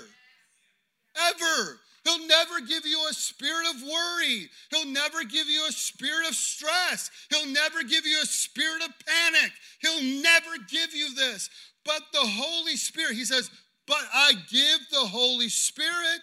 Ever. 1.29 1.81
He'll 2.05 2.26
never 2.26 2.61
give 2.61 2.87
you 2.87 2.99
a 3.11 3.12
spirit 3.12 3.67
of 3.75 3.83
worry. 3.83 4.49
He'll 4.71 4.87
never 4.87 5.23
give 5.25 5.49
you 5.49 5.67
a 5.69 5.73
spirit 5.73 6.29
of 6.29 6.35
stress. 6.35 7.11
He'll 7.29 7.47
never 7.47 7.83
give 7.83 8.07
you 8.07 8.19
a 8.23 8.26
spirit 8.26 8.83
of 8.83 8.90
panic. 9.07 9.52
He'll 9.81 10.23
never 10.23 10.57
give 10.71 10.95
you 10.95 11.14
this. 11.14 11.50
But 11.85 12.02
the 12.12 12.21
Holy 12.21 12.76
Spirit, 12.76 13.17
he 13.17 13.25
says, 13.25 13.50
but 13.87 14.02
I 14.14 14.33
give 14.50 14.79
the 14.90 15.07
Holy 15.07 15.49
Spirit 15.49 16.23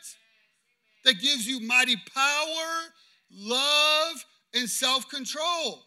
that 1.03 1.21
gives 1.21 1.47
you 1.47 1.59
mighty 1.59 1.95
power, 2.13 2.93
love, 3.31 4.25
and 4.53 4.69
self 4.69 5.09
control. 5.09 5.83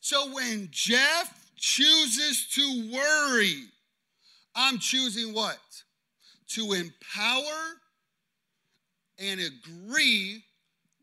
So 0.00 0.32
when 0.32 0.68
Jeff 0.70 1.32
chooses 1.56 2.46
to 2.50 2.90
worry, 2.92 3.64
I'm 4.54 4.78
choosing 4.78 5.34
what? 5.34 5.58
To 6.50 6.72
empower 6.72 7.80
and 9.18 9.40
agree 9.40 10.44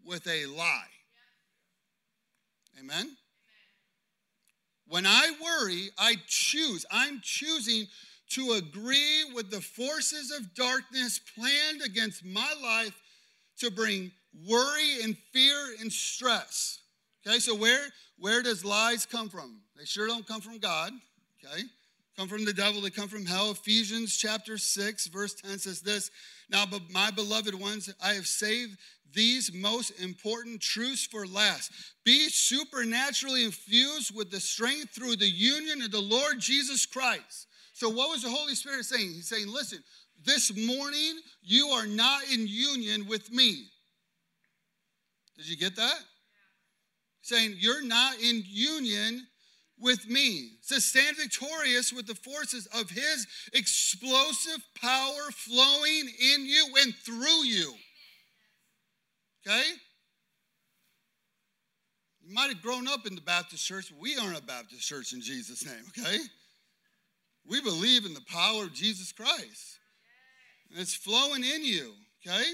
with 0.06 0.28
a 0.28 0.46
lie. 0.46 0.84
Amen? 2.80 3.16
When 4.88 5.06
I 5.06 5.32
worry, 5.42 5.90
I 5.98 6.16
choose. 6.28 6.86
I'm 6.92 7.22
choosing 7.24 7.88
to 8.32 8.54
agree 8.54 9.26
with 9.34 9.52
the 9.52 9.62
forces 9.62 10.32
of 10.32 10.54
darkness 10.54 11.20
planned 11.20 11.82
against 11.84 12.26
my 12.26 12.54
life 12.62 13.00
to 13.60 13.70
bring 13.70 14.12
worry 14.48 15.02
and 15.04 15.18
fear 15.34 15.76
and 15.80 15.92
stress. 15.92 16.80
Okay, 17.26 17.40
so 17.40 17.56
where 17.56 17.88
where 18.18 18.42
does 18.42 18.66
lies 18.66 19.06
come 19.06 19.30
from? 19.30 19.62
They 19.78 19.86
sure 19.86 20.08
don't 20.08 20.28
come 20.28 20.42
from 20.42 20.60
God. 20.60 20.92
Okay, 21.44 21.64
come 22.18 22.28
from 22.28 22.46
the 22.46 22.54
devil. 22.54 22.82
They 22.82 22.90
come 22.90 23.08
from 23.08 23.26
hell. 23.26 23.52
Ephesians 23.52 24.18
chapter 24.18 24.58
six 24.58 25.08
verse 25.08 25.34
ten 25.34 25.58
says 25.60 25.82
this. 25.82 26.12
Now, 26.50 26.66
but 26.66 26.82
my 26.92 27.12
beloved 27.12 27.56
ones, 27.56 27.94
I 28.04 28.14
have 28.14 28.28
saved 28.28 28.78
these 29.14 29.54
most 29.54 29.92
important 30.02 30.62
truths 30.62 31.06
for 31.06 31.26
last. 31.26 31.72
Be 32.06 32.30
supernaturally 32.30 33.44
infused 33.44 34.16
with 34.16 34.32
the 34.32 34.40
strength 34.40 34.92
through 34.92 35.18
the 35.18 35.30
union 35.30 35.82
of 35.82 35.92
the 35.92 36.00
Lord 36.00 36.40
Jesus 36.40 36.86
Christ. 36.86 37.48
So, 37.74 37.90
what 37.90 38.10
was 38.10 38.24
the 38.24 38.30
Holy 38.30 38.56
Spirit 38.56 38.86
saying? 38.86 39.10
He's 39.10 39.28
saying, 39.28 39.48
listen, 39.48 39.80
this 40.24 40.56
morning 40.56 41.20
you 41.42 41.68
are 41.68 41.88
not 41.88 42.24
in 42.32 42.48
union 42.48 43.08
with 43.08 43.32
me. 43.32 43.68
Did 45.38 45.50
you 45.50 45.58
get 45.58 45.76
that? 45.78 46.00
Saying, 47.24 47.56
you're 47.58 47.84
not 47.84 48.20
in 48.20 48.44
union 48.46 49.26
with 49.82 50.08
me. 50.08 50.52
Says, 50.62 50.86
stand 50.86 51.18
victorious 51.18 51.92
with 51.92 52.08
the 52.08 52.16
forces 52.16 52.68
of 52.68 52.90
his 52.90 53.28
explosive 53.54 54.64
power 54.80 55.32
flowing 55.32 56.10
in 56.34 56.46
you 56.46 56.68
and 56.82 56.94
through 56.96 57.46
you. 57.46 57.74
Okay? 59.46 59.64
You 62.24 62.34
might 62.34 62.50
have 62.50 62.62
grown 62.62 62.88
up 62.88 63.08
in 63.08 63.16
the 63.16 63.22
Baptist 63.22 63.66
church, 63.66 63.88
but 63.90 64.00
we 64.00 64.16
aren't 64.18 64.38
a 64.38 64.44
Baptist 64.44 64.88
church 64.88 65.14
in 65.14 65.22
Jesus' 65.22 65.66
name, 65.66 65.84
okay? 65.90 66.20
We 67.48 67.62
believe 67.62 68.06
in 68.06 68.14
the 68.14 68.22
power 68.28 68.64
of 68.64 68.74
Jesus 68.74 69.12
Christ. 69.12 69.80
And 70.70 70.80
it's 70.80 70.96
flowing 70.96 71.44
in 71.44 71.66
you, 71.66 71.94
okay? 72.26 72.46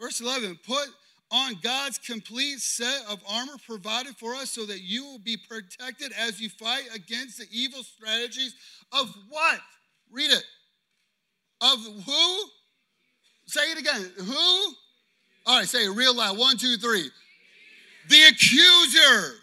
Verse 0.00 0.20
11, 0.20 0.60
put 0.64 0.88
on 1.30 1.56
God's 1.62 1.98
complete 1.98 2.58
set 2.58 3.02
of 3.08 3.20
armor 3.28 3.56
provided 3.66 4.16
for 4.16 4.34
us 4.34 4.50
so 4.50 4.64
that 4.66 4.80
you 4.80 5.04
will 5.04 5.18
be 5.18 5.36
protected 5.36 6.12
as 6.18 6.40
you 6.40 6.48
fight 6.48 6.88
against 6.94 7.38
the 7.38 7.46
evil 7.52 7.82
strategies 7.82 8.54
of 8.92 9.14
what? 9.28 9.60
Read 10.10 10.30
it. 10.30 10.44
Of 11.60 11.78
who? 12.06 12.38
Say 13.46 13.72
it 13.72 13.78
again. 13.78 14.10
Who? 14.16 14.74
All 15.46 15.58
right, 15.58 15.68
say 15.68 15.84
it 15.84 15.90
real 15.90 16.14
loud. 16.14 16.38
One, 16.38 16.56
two, 16.56 16.76
three. 16.76 17.10
The 18.08 18.22
accuser. 18.24 19.34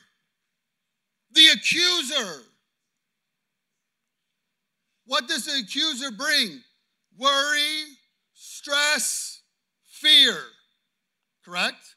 The 1.34 1.48
accuser. 1.54 2.42
What 5.06 5.27
does 5.27 5.46
the 5.46 5.60
accuser 5.60 6.12
bring? 6.12 6.62
Worry, 7.18 7.84
stress, 8.34 9.42
fear. 9.86 10.36
Correct? 11.45 11.95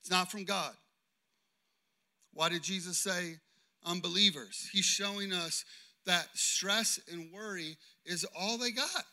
It's 0.00 0.10
not 0.10 0.30
from 0.30 0.44
God. 0.44 0.72
Why 2.34 2.48
did 2.48 2.62
Jesus 2.62 2.98
say 2.98 3.36
unbelievers? 3.84 4.68
He's 4.72 4.84
showing 4.84 5.32
us 5.32 5.64
that 6.04 6.26
stress 6.34 6.98
and 7.10 7.32
worry 7.32 7.76
is 8.04 8.26
all 8.38 8.58
they 8.58 8.72
got. 8.72 9.04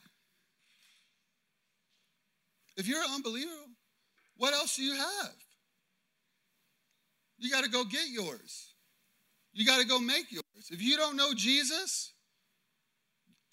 If 2.78 2.88
you're 2.88 3.02
an 3.02 3.12
unbeliever, 3.14 3.52
what 4.38 4.54
else 4.54 4.76
do 4.76 4.84
you 4.84 4.96
have? 4.96 5.34
You 7.38 7.52
got 7.52 7.64
to 7.64 7.70
go 7.70 7.84
get 7.84 8.08
yours. 8.10 8.74
You 9.54 9.66
got 9.66 9.82
to 9.82 9.88
go 9.88 10.00
make 10.00 10.32
yours. 10.32 10.44
If 10.72 10.82
you 10.82 10.98
don't 10.98 11.16
know 11.16 11.34
Jesus, 11.34 12.14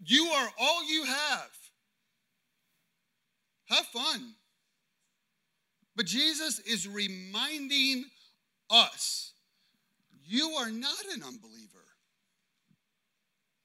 you 0.04 0.24
are 0.26 0.48
all 0.58 0.90
you 0.90 1.04
have. 1.04 1.50
Have 3.66 3.86
fun. 3.86 4.34
But 5.96 6.06
Jesus 6.06 6.58
is 6.60 6.88
reminding 6.88 8.04
us 8.70 9.32
you 10.24 10.50
are 10.58 10.70
not 10.70 11.04
an 11.14 11.22
unbeliever. 11.22 11.84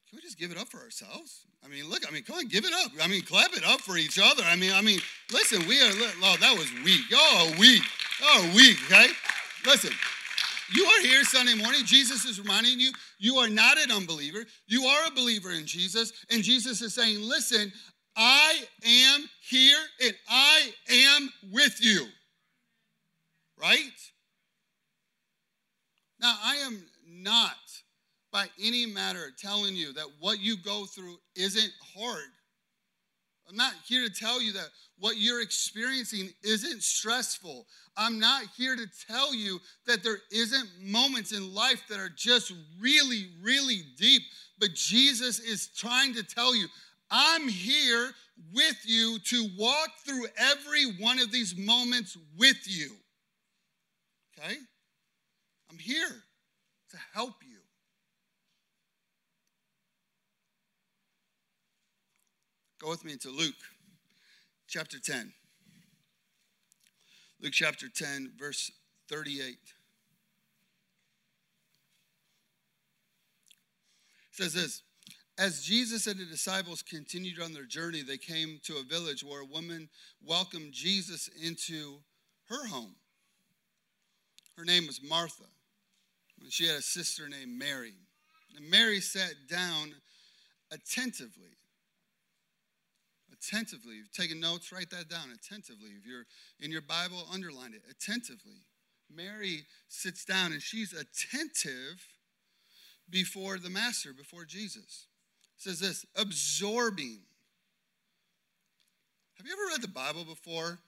Can 0.10 0.18
we 0.18 0.22
just 0.22 0.38
give 0.38 0.52
it 0.52 0.58
up 0.58 0.70
for 0.70 0.80
ourselves? 0.80 1.46
I 1.66 1.70
mean, 1.70 1.90
look, 1.90 2.08
I 2.08 2.12
mean, 2.12 2.24
come 2.24 2.38
on, 2.38 2.48
give 2.48 2.66
it 2.66 2.74
up. 2.74 2.92
I 3.02 3.08
mean, 3.08 3.22
clap 3.24 3.54
it 3.54 3.66
up 3.66 3.82
for 3.82 3.98
each 3.98 4.20
other. 4.22 4.44
I 4.46 4.56
mean, 4.56 4.72
I 4.74 4.82
mean, 4.82 5.00
listen, 5.32 5.68
we 5.68 5.82
are, 5.82 5.92
oh, 5.92 6.38
that 6.40 6.58
was 6.58 6.72
weak. 6.84 7.02
Oh, 7.14 7.54
weak. 7.60 7.82
Oh, 8.24 8.52
weak, 8.56 8.78
okay? 8.86 9.08
Listen, 9.66 9.92
you 10.74 10.86
are 10.86 11.02
here 11.02 11.24
Sunday 11.24 11.56
morning. 11.56 11.82
Jesus 11.86 12.26
is 12.26 12.40
reminding 12.40 12.80
you, 12.80 12.92
you 13.20 13.38
are 13.38 13.50
not 13.50 13.78
an 13.78 13.92
unbeliever. 13.92 14.46
You 14.68 14.86
are 14.86 15.08
a 15.08 15.12
believer 15.12 15.52
in 15.52 15.66
Jesus. 15.66 16.14
And 16.30 16.44
Jesus 16.44 16.82
is 16.82 16.94
saying, 16.94 17.22
listen, 17.22 17.72
I 18.16 18.62
am 18.86 19.30
here 19.42 19.80
and 20.04 20.14
I 20.30 20.72
am 20.90 21.30
with 21.52 21.78
you. 21.84 22.08
Right? 23.60 24.12
Now, 26.20 26.36
I 26.44 26.56
am 26.58 26.84
not 27.08 27.56
by 28.32 28.48
any 28.62 28.86
matter 28.86 29.32
telling 29.38 29.76
you 29.76 29.94
that 29.94 30.08
what 30.20 30.40
you 30.40 30.58
go 30.58 30.86
through 30.86 31.18
isn't 31.36 31.72
hard. 31.96 32.30
I'm 33.50 33.56
not 33.56 33.74
here 33.88 34.08
to 34.08 34.14
tell 34.14 34.42
you 34.42 34.52
that 34.54 34.68
what 35.00 35.18
you're 35.18 35.42
experiencing 35.42 36.30
isn't 36.44 36.84
stressful. 36.84 37.66
I'm 37.96 38.20
not 38.20 38.44
here 38.58 38.76
to 38.76 38.86
tell 39.08 39.34
you 39.34 39.60
that 39.86 40.04
there 40.04 40.18
isn't 40.32 40.70
moments 40.82 41.32
in 41.32 41.54
life 41.54 41.82
that 41.90 42.00
are 42.00 42.12
just 42.14 42.52
really, 42.80 43.28
really 43.42 43.84
deep. 43.98 44.24
But 44.60 44.74
Jesus 44.74 45.40
is 45.40 45.70
trying 45.76 46.14
to 46.16 46.24
tell 46.24 46.56
you, 46.56 46.68
I'm 47.10 47.48
here 47.48 48.12
with 48.54 48.78
you 48.84 49.18
to 49.20 49.48
walk 49.58 49.90
through 50.06 50.26
every 50.38 50.86
one 51.00 51.20
of 51.20 51.32
these 51.32 51.56
moments 51.58 52.18
with 52.38 52.58
you. 52.66 52.92
Okay? 54.38 54.56
I'm 55.70 55.80
here 55.80 56.24
to 56.92 56.98
help 57.14 57.36
you. 57.44 57.58
Go 62.80 62.90
with 62.90 63.04
me 63.04 63.18
to 63.18 63.30
Luke 63.30 63.56
chapter 64.68 65.00
10. 65.00 65.34
Luke 67.42 67.54
chapter 67.54 67.88
10, 67.90 68.34
verse 68.38 68.72
38. 69.10 69.48
It 69.50 69.58
says 74.32 74.54
this 74.54 74.84
As 75.40 75.64
Jesus 75.64 76.06
and 76.06 76.20
the 76.20 76.26
disciples 76.26 76.84
continued 76.84 77.42
on 77.42 77.54
their 77.54 77.66
journey, 77.66 78.04
they 78.04 78.18
came 78.18 78.60
to 78.66 78.78
a 78.78 78.84
village 78.84 79.24
where 79.24 79.42
a 79.42 79.46
woman 79.46 79.90
welcomed 80.24 80.74
Jesus 80.74 81.30
into 81.44 82.00
her 82.50 82.68
home. 82.68 82.96
Her 84.58 84.66
name 84.66 84.88
was 84.88 85.02
Martha. 85.02 85.46
And 86.42 86.52
she 86.52 86.68
had 86.68 86.78
a 86.78 86.82
sister 86.82 87.30
named 87.30 87.58
Mary. 87.58 87.94
And 88.56 88.70
Mary 88.70 89.00
sat 89.00 89.34
down 89.50 89.94
attentively 90.72 91.58
attentively. 93.40 93.96
If 93.96 94.08
you're 94.18 94.26
taking 94.26 94.40
notes, 94.40 94.72
write 94.72 94.90
that 94.92 95.10
down 95.10 95.30
attentively. 95.34 95.90
If 96.00 96.06
you're 96.06 96.26
in 96.60 96.72
your 96.72 96.82
Bible, 96.82 97.26
underline 97.32 97.74
it 97.74 97.84
attentively. 97.90 98.64
Mary 99.14 99.64
sits 99.88 100.26
down 100.26 100.52
and 100.52 100.62
she's 100.62 100.94
attentive 100.94 102.06
before 103.10 103.58
the 103.58 103.70
Master, 103.70 104.12
before 104.14 104.44
Jesus. 104.44 105.08
It 105.56 105.62
says 105.62 105.80
this 105.80 106.06
absorbing. 106.16 107.20
Have 109.38 109.46
you 109.46 109.54
ever 109.54 109.72
read 109.72 109.82
the 109.82 109.88
Bible 109.88 110.26
before 110.26 110.80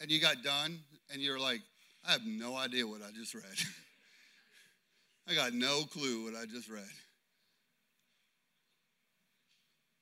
and 0.00 0.10
you 0.10 0.20
got 0.20 0.44
done 0.44 0.78
and 1.12 1.20
you're 1.20 1.40
like, 1.40 1.60
I 2.08 2.12
have 2.12 2.24
no 2.24 2.56
idea 2.56 2.86
what 2.86 3.02
I 3.02 3.10
just 3.14 3.34
read? 3.34 3.44
I 5.28 5.34
got 5.34 5.52
no 5.52 5.82
clue 5.82 6.24
what 6.24 6.34
I 6.34 6.46
just 6.46 6.70
read. 6.70 6.82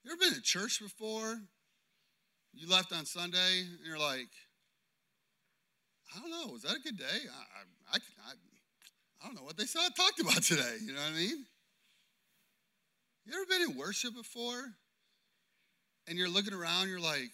You 0.05 0.13
ever 0.13 0.21
been 0.21 0.35
to 0.35 0.41
church 0.41 0.81
before? 0.81 1.41
You 2.55 2.69
left 2.69 2.93
on 2.93 3.05
Sunday 3.07 3.59
and 3.59 3.85
you're 3.85 3.99
like, 3.99 4.29
I 6.15 6.21
don't 6.21 6.31
know, 6.31 6.53
was 6.53 6.63
that 6.63 6.77
a 6.77 6.81
good 6.81 6.97
day? 6.97 7.05
I, 7.05 7.95
I, 7.95 7.97
I, 7.97 8.33
I 9.21 9.27
don't 9.27 9.35
know 9.35 9.43
what 9.43 9.57
they 9.57 9.65
saw 9.65 9.81
talked 9.97 10.21
about 10.21 10.45
today. 10.45 10.77
You 10.81 10.93
know 10.93 11.01
what 11.01 11.13
I 11.13 11.17
mean? 11.17 11.45
You 13.25 13.33
ever 13.35 13.47
been 13.47 13.69
in 13.73 13.77
worship 13.77 14.15
before? 14.15 14.65
And 16.07 16.17
you're 16.17 16.31
looking 16.31 16.55
around, 16.55 16.89
you're 16.89 17.01
like, 17.01 17.33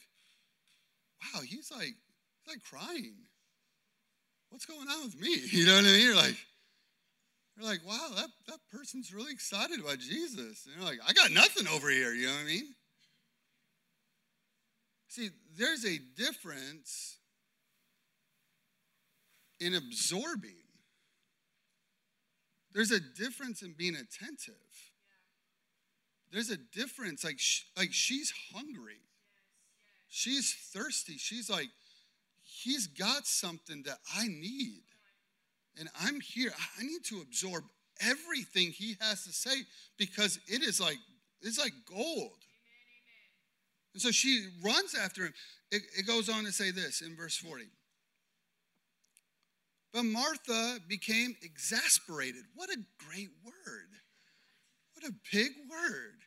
wow, 1.20 1.42
he's 1.42 1.70
like, 1.70 1.82
he's 1.92 2.48
like 2.48 2.62
crying. 2.62 3.16
What's 4.52 4.66
going 4.66 4.86
on 4.86 5.04
with 5.04 5.18
me? 5.18 5.34
You 5.50 5.66
know 5.66 5.76
what 5.76 5.84
I 5.84 5.88
mean? 5.88 6.00
You're 6.02 6.14
like, 6.14 6.36
you're 7.56 7.66
like, 7.66 7.80
wow, 7.86 8.08
that, 8.16 8.28
that 8.48 8.58
person's 8.70 9.12
really 9.12 9.32
excited 9.32 9.80
about 9.80 9.98
Jesus. 9.98 10.66
And 10.66 10.76
you're 10.76 10.84
like, 10.84 10.98
I 11.08 11.14
got 11.14 11.30
nothing 11.30 11.66
over 11.68 11.88
here, 11.88 12.12
you 12.12 12.26
know 12.26 12.32
what 12.32 12.42
I 12.42 12.46
mean? 12.46 12.74
See, 15.08 15.30
there's 15.58 15.84
a 15.86 15.98
difference 16.16 17.16
in 19.58 19.74
absorbing. 19.74 20.62
There's 22.74 22.90
a 22.90 23.00
difference 23.00 23.62
in 23.62 23.74
being 23.76 23.94
attentive. 23.94 24.54
There's 26.30 26.50
a 26.50 26.56
difference. 26.56 27.24
Like, 27.24 27.40
like 27.76 27.92
she's 27.92 28.32
hungry. 28.54 29.00
She's 30.08 30.54
thirsty. 30.74 31.16
She's 31.16 31.48
like, 31.48 31.68
he's 32.62 32.86
got 32.86 33.26
something 33.26 33.82
that 33.84 33.98
I 34.16 34.26
need. 34.28 34.82
And 35.78 35.88
I'm 36.00 36.20
here. 36.20 36.52
I 36.78 36.82
need 36.82 37.04
to 37.04 37.20
absorb 37.22 37.64
everything 38.00 38.72
he 38.72 38.96
has 39.00 39.24
to 39.24 39.32
say 39.32 39.62
because 39.98 40.38
it 40.46 40.62
is 40.62 40.80
like, 40.80 40.98
it's 41.40 41.58
like 41.58 41.72
gold. 41.88 42.38
And 43.94 44.02
so 44.02 44.10
she 44.10 44.46
runs 44.64 44.94
after 44.94 45.26
him. 45.26 45.34
It, 45.70 45.82
it 45.98 46.06
goes 46.06 46.28
on 46.28 46.44
to 46.44 46.52
say 46.52 46.70
this 46.70 47.00
in 47.00 47.16
verse 47.16 47.36
40. 47.36 47.64
But 49.92 50.04
Martha 50.04 50.78
became 50.88 51.36
exasperated. 51.42 52.44
What 52.54 52.70
a 52.70 52.78
great 53.06 53.30
word. 53.44 53.88
What 54.94 55.04
a 55.06 55.12
big 55.32 55.52
word. 55.70 56.22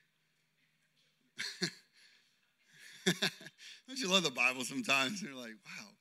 Don't 3.87 3.99
you 3.99 4.09
love 4.09 4.23
the 4.23 4.31
Bible 4.31 4.63
sometimes? 4.63 5.21
You're 5.21 5.35
like, 5.35 5.53
wow, 5.65 5.94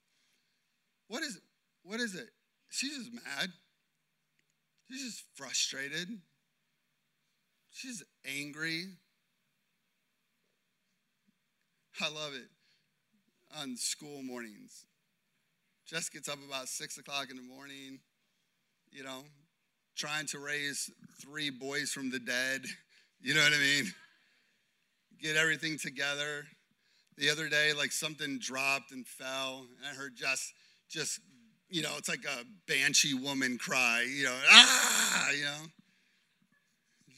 what 1.14 1.22
is? 1.22 1.38
What 1.84 2.00
is 2.00 2.16
it? 2.16 2.28
She's 2.70 2.98
just 2.98 3.12
mad. 3.12 3.48
She's 4.88 5.04
just 5.04 5.24
frustrated. 5.36 6.08
She's 7.70 8.02
angry. 8.26 8.86
I 12.00 12.08
love 12.08 12.32
it 12.34 12.48
on 13.60 13.76
school 13.76 14.24
mornings. 14.24 14.86
Jess 15.86 16.08
gets 16.08 16.28
up 16.28 16.38
about 16.48 16.66
six 16.66 16.98
o'clock 16.98 17.30
in 17.30 17.36
the 17.36 17.44
morning, 17.44 18.00
you 18.90 19.04
know, 19.04 19.22
trying 19.94 20.26
to 20.26 20.40
raise 20.40 20.90
three 21.22 21.50
boys 21.50 21.92
from 21.92 22.10
the 22.10 22.18
dead. 22.18 22.62
You 23.20 23.34
know 23.34 23.40
what 23.40 23.52
I 23.52 23.58
mean? 23.58 23.94
Get 25.22 25.36
everything 25.36 25.78
together. 25.78 26.44
The 27.16 27.30
other 27.30 27.48
day, 27.48 27.72
like 27.72 27.92
something 27.92 28.40
dropped 28.40 28.90
and 28.90 29.06
fell, 29.06 29.66
and 29.78 29.86
I 29.88 29.94
heard 29.94 30.16
Jess 30.16 30.52
just, 30.88 31.20
you 31.68 31.82
know, 31.82 31.92
it's 31.98 32.08
like 32.08 32.24
a 32.24 32.44
banshee 32.66 33.14
woman 33.14 33.58
cry, 33.58 34.06
you 34.08 34.24
know, 34.24 34.36
ah, 34.50 35.30
you 35.30 35.44
know. 35.44 35.66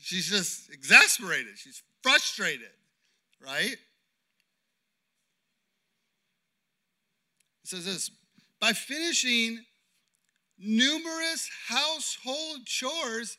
She's 0.01 0.29
just 0.29 0.73
exasperated. 0.73 1.59
She's 1.59 1.83
frustrated, 2.03 2.71
right? 3.45 3.77
It 7.65 7.69
says 7.69 7.85
this 7.85 8.11
by 8.61 8.73
finishing 8.73 9.59
numerous 10.59 11.51
household 11.69 12.65
chores 12.65 13.37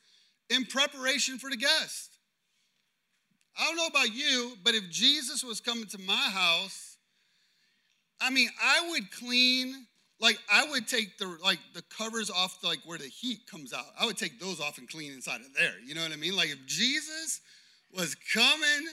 in 0.49 0.65
preparation 0.65 1.37
for 1.37 1.49
the 1.49 1.57
guest. 1.57 2.19
I 3.57 3.65
don't 3.65 3.75
know 3.75 3.87
about 3.87 4.13
you, 4.13 4.55
but 4.63 4.75
if 4.75 4.89
Jesus 4.91 5.43
was 5.43 5.59
coming 5.61 5.87
to 5.87 5.97
my 5.99 6.13
house, 6.13 6.97
I 8.19 8.29
mean, 8.29 8.49
I 8.61 8.89
would 8.89 9.11
clean 9.11 9.87
like 10.19 10.39
I 10.51 10.69
would 10.69 10.88
take 10.88 11.17
the 11.17 11.38
like 11.43 11.60
the 11.73 11.84
covers 11.95 12.30
off 12.30 12.60
the, 12.62 12.67
like 12.67 12.80
where 12.86 12.97
the 12.97 13.06
heat 13.06 13.41
comes 13.49 13.73
out. 13.73 13.86
I 13.99 14.06
would 14.06 14.17
take 14.17 14.39
those 14.39 14.60
off 14.60 14.77
and 14.77 14.89
clean 14.89 15.13
inside 15.13 15.41
of 15.41 15.53
there. 15.53 15.75
You 15.86 15.95
know 15.95 16.01
what 16.01 16.12
I 16.12 16.15
mean? 16.15 16.36
Like 16.36 16.49
if 16.49 16.65
Jesus 16.65 17.41
was 17.95 18.15
coming 18.34 18.88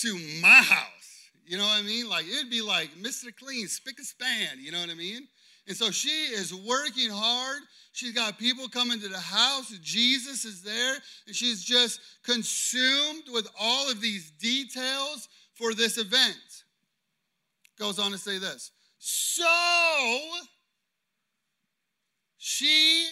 to 0.00 0.18
my 0.42 0.48
house, 0.48 1.30
you 1.46 1.56
know 1.56 1.64
what 1.64 1.78
I 1.78 1.82
mean? 1.82 2.08
Like 2.08 2.26
it'd 2.26 2.50
be 2.50 2.62
like 2.62 2.90
Mr. 3.00 3.34
Clean, 3.34 3.68
spick 3.68 3.98
and 3.98 4.06
span. 4.06 4.58
You 4.58 4.72
know 4.72 4.80
what 4.80 4.90
I 4.90 4.94
mean? 4.94 5.28
And 5.68 5.76
so 5.76 5.90
she 5.90 6.08
is 6.08 6.54
working 6.54 7.10
hard. 7.10 7.62
She's 7.92 8.12
got 8.12 8.38
people 8.38 8.68
coming 8.68 9.00
to 9.00 9.08
the 9.08 9.18
house. 9.18 9.72
Jesus 9.82 10.44
is 10.44 10.62
there. 10.62 10.96
And 11.26 11.34
she's 11.34 11.64
just 11.64 12.00
consumed 12.22 13.24
with 13.32 13.48
all 13.58 13.90
of 13.90 14.00
these 14.00 14.30
details 14.32 15.28
for 15.54 15.74
this 15.74 15.98
event. 15.98 16.36
Goes 17.78 17.98
on 17.98 18.12
to 18.12 18.18
say 18.18 18.38
this. 18.38 18.70
So 18.98 19.44
she 22.48 23.08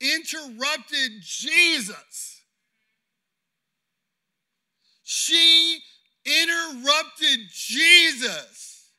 interrupted 0.00 1.10
Jesus. 1.20 2.40
She 5.02 5.80
interrupted 6.24 7.40
Jesus. 7.50 8.92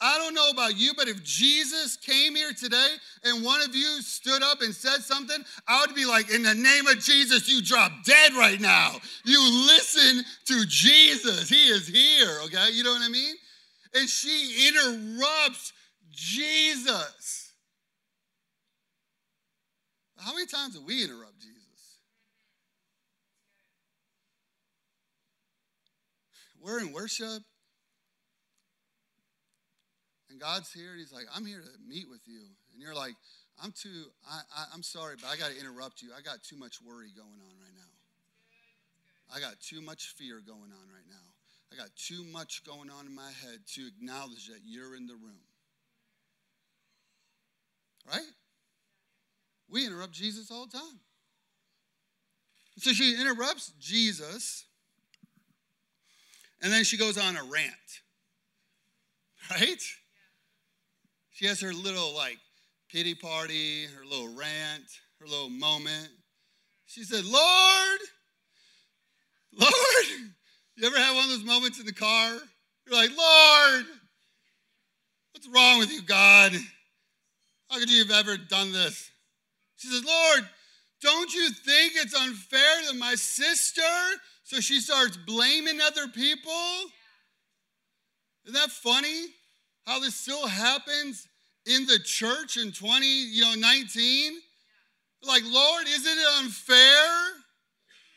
I 0.00 0.16
don't 0.18 0.32
know 0.32 0.48
about 0.50 0.76
you, 0.76 0.92
but 0.96 1.08
if 1.08 1.24
Jesus 1.24 1.96
came 1.96 2.36
here 2.36 2.52
today 2.52 2.88
and 3.24 3.44
one 3.44 3.62
of 3.62 3.74
you 3.74 4.00
stood 4.00 4.44
up 4.44 4.60
and 4.60 4.72
said 4.72 5.00
something, 5.00 5.38
I 5.66 5.80
would 5.80 5.96
be 5.96 6.06
like, 6.06 6.30
in 6.30 6.44
the 6.44 6.54
name 6.54 6.86
of 6.86 7.00
Jesus, 7.00 7.48
you 7.48 7.62
drop 7.62 7.90
dead 8.04 8.32
right 8.34 8.60
now. 8.60 8.92
You 9.24 9.40
listen 9.66 10.24
to 10.44 10.66
Jesus. 10.66 11.48
He 11.48 11.66
is 11.66 11.88
here, 11.88 12.38
okay? 12.44 12.68
You 12.70 12.84
know 12.84 12.92
what 12.92 13.02
I 13.02 13.08
mean? 13.08 13.34
And 13.92 14.08
she 14.08 14.68
interrupts 14.68 15.72
Jesus. 16.12 17.45
How 20.18 20.32
many 20.32 20.46
times 20.46 20.74
do 20.74 20.82
we 20.82 21.04
interrupt 21.04 21.38
Jesus? 21.40 21.62
We're 26.60 26.80
in 26.80 26.92
worship 26.92 27.42
and 30.36 30.40
God's 30.40 30.70
here, 30.70 30.90
and 30.90 30.98
He's 31.00 31.12
like, 31.12 31.24
I'm 31.34 31.46
here 31.46 31.60
to 31.60 31.88
meet 31.88 32.08
with 32.10 32.20
you. 32.26 32.40
And 32.72 32.82
you're 32.82 32.94
like, 32.94 33.14
I'm 33.62 33.72
too, 33.72 34.12
I, 34.28 34.40
I, 34.54 34.74
am 34.74 34.82
sorry, 34.82 35.16
but 35.20 35.28
I 35.28 35.36
got 35.36 35.50
to 35.50 35.58
interrupt 35.58 36.02
you. 36.02 36.10
I 36.16 36.20
got 36.20 36.42
too 36.42 36.56
much 36.56 36.82
worry 36.82 37.08
going 37.16 37.40
on 37.40 37.56
right 37.56 37.72
now. 37.74 39.34
I 39.34 39.40
got 39.40 39.58
too 39.60 39.80
much 39.80 40.14
fear 40.18 40.42
going 40.46 40.72
on 40.76 40.86
right 40.92 41.08
now. 41.08 41.24
I 41.72 41.76
got 41.76 41.88
too 41.96 42.22
much 42.32 42.64
going 42.64 42.90
on 42.90 43.06
in 43.06 43.14
my 43.14 43.30
head 43.42 43.60
to 43.74 43.86
acknowledge 43.86 44.48
that 44.48 44.60
you're 44.64 44.94
in 44.94 45.06
the 45.06 45.14
room. 45.14 45.40
Right? 48.06 48.28
We 49.70 49.86
interrupt 49.86 50.12
Jesus 50.12 50.50
all 50.50 50.66
the 50.66 50.72
time. 50.72 51.00
So 52.78 52.92
she 52.92 53.18
interrupts 53.20 53.72
Jesus, 53.80 54.66
and 56.62 56.72
then 56.72 56.84
she 56.84 56.98
goes 56.98 57.16
on 57.16 57.36
a 57.36 57.42
rant. 57.44 57.72
Right? 59.50 59.82
She 61.30 61.46
has 61.46 61.60
her 61.60 61.72
little 61.72 62.14
like 62.14 62.38
pity 62.90 63.14
party, 63.14 63.86
her 63.86 64.04
little 64.04 64.28
rant, 64.28 64.84
her 65.20 65.26
little 65.26 65.50
moment. 65.50 66.08
She 66.86 67.02
said, 67.04 67.24
Lord, 67.24 68.00
Lord, 69.58 70.06
you 70.76 70.86
ever 70.86 70.98
have 70.98 71.14
one 71.14 71.24
of 71.24 71.30
those 71.30 71.44
moments 71.44 71.80
in 71.80 71.86
the 71.86 71.92
car? 71.92 72.32
You're 72.86 72.96
like, 72.96 73.10
Lord, 73.16 73.86
what's 75.32 75.48
wrong 75.48 75.78
with 75.78 75.92
you, 75.92 76.02
God? 76.02 76.52
How 77.70 77.78
could 77.78 77.90
you 77.90 78.04
have 78.04 78.12
ever 78.12 78.36
done 78.36 78.72
this? 78.72 79.10
She 79.76 79.88
says, 79.88 80.04
Lord, 80.04 80.48
don't 81.02 81.32
you 81.34 81.50
think 81.50 81.92
it's 81.96 82.14
unfair 82.14 82.82
that 82.86 82.96
my 82.98 83.14
sister? 83.14 83.82
So 84.44 84.60
she 84.60 84.80
starts 84.80 85.16
blaming 85.16 85.80
other 85.80 86.08
people. 86.08 86.52
Isn't 88.44 88.54
that 88.54 88.70
funny? 88.70 89.26
how 89.86 90.00
this 90.00 90.16
still 90.16 90.46
happens 90.46 91.28
in 91.64 91.86
the 91.86 91.98
church 92.04 92.56
in 92.56 92.72
20, 92.72 93.06
you 93.06 93.42
know, 93.42 93.54
19? 93.54 94.32
Like, 95.22 95.42
Lord, 95.46 95.86
isn't 95.86 96.18
it 96.18 96.26
unfair 96.38 97.08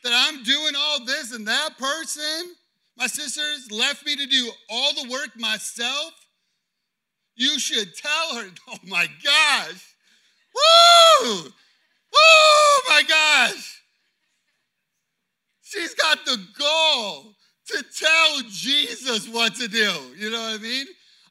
that 0.04 0.12
I'm 0.12 0.42
doing 0.42 0.74
all 0.76 1.04
this 1.04 1.32
and 1.32 1.46
that 1.46 1.78
person, 1.78 2.54
my 2.96 3.06
sisters, 3.06 3.70
left 3.70 4.04
me 4.04 4.16
to 4.16 4.26
do 4.26 4.50
all 4.68 4.92
the 4.94 5.10
work 5.10 5.30
myself? 5.38 6.12
You 7.36 7.58
should 7.58 7.96
tell 7.96 8.36
her. 8.36 8.50
Oh 8.68 8.78
my 8.86 9.06
gosh. 9.24 9.89
Woo! 10.54 11.52
Oh 12.14 12.82
my 12.88 13.02
gosh. 13.02 13.82
She's 15.62 15.94
got 15.94 16.24
the 16.24 16.36
goal 16.58 17.34
to 17.68 17.84
tell 17.96 18.40
Jesus 18.48 19.28
what 19.28 19.54
to 19.56 19.68
do. 19.68 19.92
You 20.16 20.30
know 20.30 20.40
what 20.40 20.58
I 20.60 20.62
mean? 20.62 20.86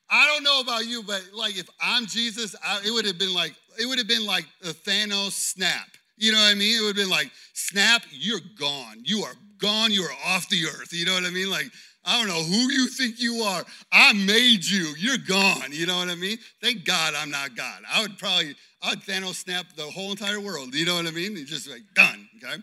I 0.10 0.26
don't 0.28 0.44
know 0.44 0.62
about 0.62 0.88
you, 0.88 1.04
but 1.04 1.24
like 1.34 1.58
if 1.58 1.68
I'm 1.82 2.06
Jesus, 2.06 2.56
I, 2.66 2.82
it 2.86 2.92
would 2.92 3.06
have 3.06 3.20
been 3.20 3.34
like 3.34 3.54
it 3.80 3.86
would 3.86 3.98
have 3.98 4.08
been 4.08 4.26
like 4.26 4.46
a 4.64 4.70
Thanos 4.70 5.32
snap. 5.32 5.88
You 6.18 6.32
know 6.32 6.40
what 6.40 6.52
I 6.52 6.56
mean? 6.56 6.78
It 6.78 6.82
would 6.82 6.96
have 6.98 7.06
been 7.08 7.10
like 7.10 7.32
snap, 7.54 8.04
you're 8.12 8.40
gone. 8.58 9.02
You 9.04 9.24
are 9.24 9.36
gone. 9.60 9.92
You 9.92 10.04
are 10.04 10.16
off 10.26 10.50
the 10.50 10.66
earth. 10.66 10.94
You 10.94 11.06
know 11.06 11.14
what 11.14 11.26
I 11.26 11.30
mean? 11.30 11.50
Like 11.50 11.68
I 12.06 12.18
don't 12.18 12.28
know 12.28 12.42
who 12.42 12.72
you 12.72 12.88
think 12.88 13.20
you 13.20 13.42
are. 13.42 13.64
I 13.92 14.14
made 14.14 14.66
you. 14.66 14.94
You're 14.98 15.18
gone. 15.18 15.72
You 15.72 15.86
know 15.86 15.98
what 15.98 16.10
I 16.10 16.16
mean? 16.16 16.38
Thank 16.62 16.86
God 16.86 17.14
I'm 17.16 17.30
not 17.30 17.56
God. 17.56 17.82
I 17.92 18.02
would 18.02 18.18
probably 18.18 18.56
I'd 18.82 19.02
Thanos 19.02 19.36
snap 19.36 19.66
the 19.76 19.84
whole 19.84 20.12
entire 20.12 20.40
world. 20.40 20.74
You 20.74 20.86
know 20.86 20.96
what 20.96 21.08
I 21.08 21.12
mean? 21.12 21.36
It's 21.36 21.50
just 21.50 21.70
like 21.70 21.82
done. 21.96 22.30
Okay. 22.38 22.62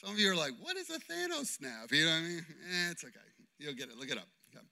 Some 0.00 0.10
of 0.10 0.18
you 0.18 0.32
are 0.32 0.36
like, 0.36 0.52
what 0.60 0.76
is 0.76 0.90
a 0.90 0.98
Thanos 0.98 1.46
snap? 1.46 1.92
You 1.92 2.06
know 2.06 2.10
what 2.10 2.16
I 2.16 2.22
mean? 2.22 2.46
Eh, 2.48 2.90
it's 2.90 3.04
okay. 3.04 3.14
You'll 3.58 3.74
get 3.74 3.90
it. 3.90 3.98
Look 3.98 4.10
it 4.10 4.18
up. 4.18 4.26
Okay. 4.54 4.64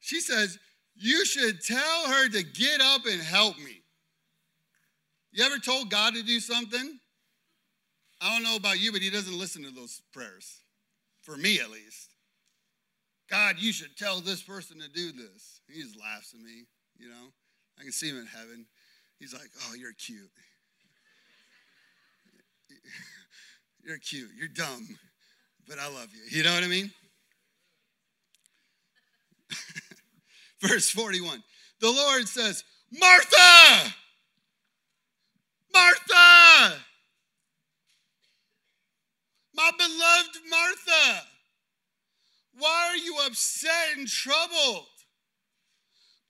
She 0.00 0.20
says, 0.20 0.58
You 0.96 1.24
should 1.24 1.60
tell 1.62 2.06
her 2.06 2.28
to 2.28 2.42
get 2.44 2.80
up 2.80 3.06
and 3.06 3.20
help 3.20 3.58
me. 3.58 3.82
You 5.32 5.44
ever 5.44 5.58
told 5.58 5.90
God 5.90 6.14
to 6.14 6.22
do 6.22 6.38
something? 6.38 6.98
I 8.20 8.34
don't 8.34 8.42
know 8.42 8.56
about 8.56 8.78
you, 8.78 8.92
but 8.92 9.00
He 9.00 9.10
doesn't 9.10 9.36
listen 9.36 9.64
to 9.64 9.70
those 9.70 10.02
prayers. 10.12 10.60
For 11.28 11.36
me, 11.36 11.60
at 11.60 11.68
least. 11.68 12.14
God, 13.28 13.56
you 13.58 13.70
should 13.70 13.98
tell 13.98 14.22
this 14.22 14.40
person 14.40 14.80
to 14.80 14.88
do 14.88 15.12
this. 15.12 15.60
He 15.68 15.82
just 15.82 16.00
laughs 16.00 16.32
at 16.32 16.40
me, 16.40 16.64
you 16.96 17.10
know? 17.10 17.34
I 17.78 17.82
can 17.82 17.92
see 17.92 18.08
him 18.08 18.16
in 18.16 18.24
heaven. 18.24 18.64
He's 19.18 19.34
like, 19.34 19.50
Oh, 19.66 19.74
you're 19.74 19.92
cute. 19.92 20.30
You're 23.84 23.98
cute. 23.98 24.30
You're 24.36 24.48
dumb, 24.48 24.98
but 25.66 25.78
I 25.78 25.86
love 25.88 26.08
you. 26.12 26.36
You 26.36 26.44
know 26.44 26.52
what 26.52 26.62
I 26.62 26.66
mean? 26.66 26.90
Verse 30.60 30.90
41. 30.90 31.42
The 31.80 31.90
Lord 31.90 32.28
says, 32.28 32.64
Martha! 32.92 33.94
Martha! 35.72 36.78
My 39.58 39.72
beloved 39.76 40.38
Martha! 40.48 41.26
Why 42.58 42.90
are 42.90 42.96
you 42.96 43.16
upset 43.26 43.96
and 43.96 44.06
troubled? 44.06 44.86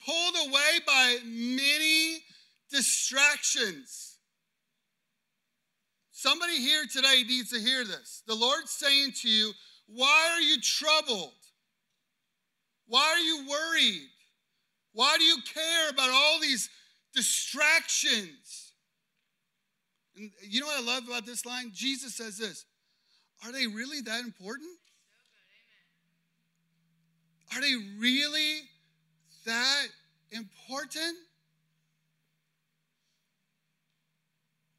Pulled 0.06 0.48
away 0.48 0.78
by 0.86 1.18
many 1.26 2.20
distractions. 2.70 4.16
Somebody 6.10 6.56
here 6.56 6.84
today 6.90 7.22
needs 7.28 7.50
to 7.50 7.60
hear 7.60 7.84
this. 7.84 8.22
The 8.26 8.34
Lord's 8.34 8.70
saying 8.70 9.12
to 9.20 9.28
you, 9.28 9.52
Why 9.88 10.30
are 10.32 10.40
you 10.40 10.58
troubled? 10.62 11.34
Why 12.86 13.06
are 13.14 13.18
you 13.18 13.46
worried? 13.46 14.08
Why 14.94 15.18
do 15.18 15.24
you 15.24 15.36
care 15.52 15.90
about 15.90 16.08
all 16.08 16.40
these 16.40 16.70
distractions? 17.14 18.72
And 20.16 20.30
you 20.40 20.60
know 20.60 20.66
what 20.66 20.82
I 20.82 20.94
love 20.94 21.06
about 21.06 21.26
this 21.26 21.44
line? 21.44 21.72
Jesus 21.74 22.14
says 22.14 22.38
this 22.38 22.64
Are 23.44 23.52
they 23.52 23.66
really 23.66 24.00
that 24.02 24.24
important? 24.24 24.70
Are 27.54 27.60
they 27.60 27.74
really 27.98 28.60
that 29.46 29.86
important? 30.32 31.16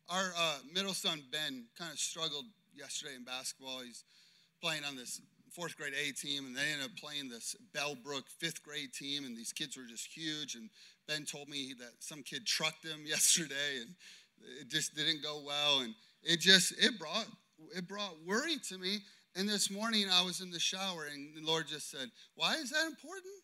Our 0.09 0.31
uh, 0.37 0.57
middle 0.73 0.93
son, 0.93 1.21
Ben, 1.31 1.65
kind 1.77 1.91
of 1.91 1.99
struggled 1.99 2.45
yesterday 2.75 3.15
in 3.15 3.23
basketball. 3.23 3.81
He's 3.81 4.03
playing 4.61 4.83
on 4.83 4.95
this 4.95 5.21
fourth 5.51 5.77
grade 5.77 5.93
A 5.93 6.11
team, 6.11 6.45
and 6.45 6.55
they 6.55 6.71
ended 6.71 6.85
up 6.85 6.95
playing 6.95 7.29
this 7.29 7.55
Bellbrook 7.75 8.27
fifth 8.39 8.63
grade 8.63 8.93
team, 8.93 9.25
and 9.25 9.37
these 9.37 9.53
kids 9.53 9.77
were 9.77 9.85
just 9.87 10.07
huge. 10.07 10.55
And 10.55 10.69
Ben 11.07 11.25
told 11.25 11.47
me 11.47 11.73
that 11.79 11.91
some 11.99 12.23
kid 12.23 12.45
trucked 12.45 12.85
him 12.85 13.01
yesterday, 13.05 13.81
and 13.81 13.89
it 14.61 14.69
just 14.69 14.95
didn't 14.95 15.23
go 15.23 15.41
well. 15.45 15.79
And 15.81 15.93
it 16.23 16.39
just 16.39 16.73
it 16.77 16.99
brought 16.99 17.27
it 17.75 17.87
brought 17.87 18.15
worry 18.25 18.57
to 18.69 18.77
me. 18.77 18.99
And 19.35 19.47
this 19.47 19.69
morning 19.69 20.07
I 20.11 20.23
was 20.23 20.41
in 20.41 20.51
the 20.51 20.59
shower, 20.59 21.05
and 21.11 21.35
the 21.35 21.45
Lord 21.45 21.67
just 21.67 21.89
said, 21.91 22.09
"Why 22.35 22.55
is 22.55 22.71
that 22.71 22.85
important?" 22.87 23.43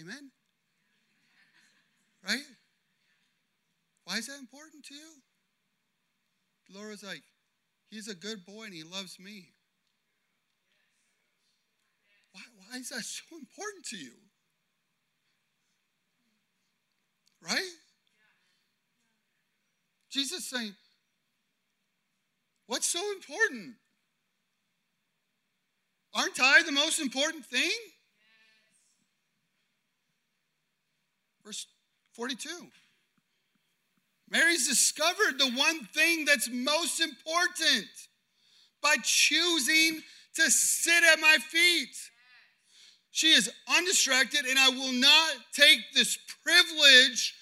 Amen? 0.00 0.30
Right? 2.26 2.42
Why 4.04 4.16
is 4.16 4.26
that 4.28 4.38
important 4.38 4.84
to 4.86 4.94
you? 4.94 5.22
The 6.68 6.78
Lord 6.78 6.90
was 6.90 7.02
like, 7.02 7.22
He's 7.90 8.06
a 8.06 8.14
good 8.14 8.46
boy 8.46 8.64
and 8.64 8.74
he 8.74 8.84
loves 8.84 9.18
me. 9.18 9.48
Why, 12.32 12.42
why 12.56 12.78
is 12.78 12.90
that 12.90 13.02
so 13.02 13.36
important 13.36 13.84
to 13.86 13.96
you? 13.96 14.12
Right? 17.42 17.70
Jesus 20.10 20.44
saying, 20.44 20.74
What's 22.66 22.86
so 22.86 23.00
important? 23.12 23.74
Aren't 26.14 26.40
I 26.40 26.62
the 26.62 26.72
most 26.72 27.00
important 27.00 27.44
thing? 27.46 27.70
Verse 31.44 31.66
42. 32.12 32.48
Mary's 34.30 34.68
discovered 34.68 35.38
the 35.38 35.50
one 35.56 35.84
thing 35.86 36.24
that's 36.24 36.48
most 36.48 37.00
important 37.00 37.88
by 38.80 38.96
choosing 39.02 40.00
to 40.36 40.50
sit 40.50 41.02
at 41.12 41.20
my 41.20 41.38
feet. 41.48 41.96
She 43.10 43.28
is 43.28 43.50
undistracted, 43.76 44.46
and 44.46 44.58
I 44.58 44.68
will 44.70 44.92
not 44.92 45.32
take 45.52 45.80
this 45.94 46.16
privilege 46.44 47.34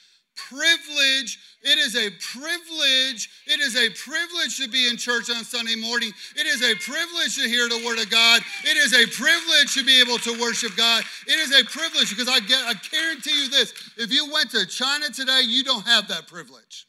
privilege. 0.46 1.38
It 1.62 1.78
is 1.78 1.96
a 1.96 2.10
privilege. 2.32 3.28
It 3.46 3.60
is 3.60 3.76
a 3.76 3.90
privilege 3.90 4.56
to 4.58 4.68
be 4.68 4.88
in 4.88 4.96
church 4.96 5.30
on 5.30 5.44
Sunday 5.44 5.74
morning. 5.74 6.12
It 6.36 6.46
is 6.46 6.62
a 6.62 6.74
privilege 6.76 7.36
to 7.36 7.48
hear 7.48 7.68
the 7.68 7.82
word 7.84 7.98
of 7.98 8.08
God. 8.10 8.42
It 8.64 8.76
is 8.76 8.94
a 8.94 9.06
privilege 9.10 9.74
to 9.74 9.84
be 9.84 10.00
able 10.00 10.18
to 10.18 10.40
worship 10.40 10.76
God. 10.76 11.02
It 11.26 11.38
is 11.38 11.52
a 11.52 11.64
privilege 11.64 12.10
because 12.10 12.28
I 12.28 12.40
get 12.40 12.62
I 12.64 12.74
guarantee 12.90 13.42
you 13.42 13.50
this. 13.50 13.72
If 13.96 14.12
you 14.12 14.30
went 14.32 14.50
to 14.52 14.66
China 14.66 15.06
today, 15.10 15.42
you 15.44 15.64
don't 15.64 15.86
have 15.86 16.08
that 16.08 16.28
privilege. 16.28 16.86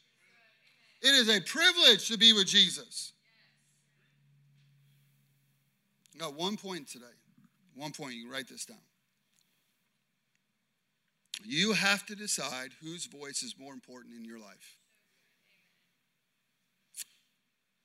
It 1.02 1.14
is 1.14 1.28
a 1.28 1.40
privilege 1.40 2.08
to 2.08 2.18
be 2.18 2.32
with 2.32 2.46
Jesus. 2.46 3.12
Got 6.18 6.34
one 6.34 6.56
point 6.56 6.86
today. 6.86 7.19
One 7.80 7.92
point, 7.92 8.14
you 8.14 8.30
write 8.30 8.46
this 8.46 8.66
down. 8.66 8.76
You 11.42 11.72
have 11.72 12.04
to 12.06 12.14
decide 12.14 12.72
whose 12.82 13.06
voice 13.06 13.42
is 13.42 13.54
more 13.58 13.72
important 13.72 14.14
in 14.14 14.22
your 14.22 14.38
life 14.38 14.76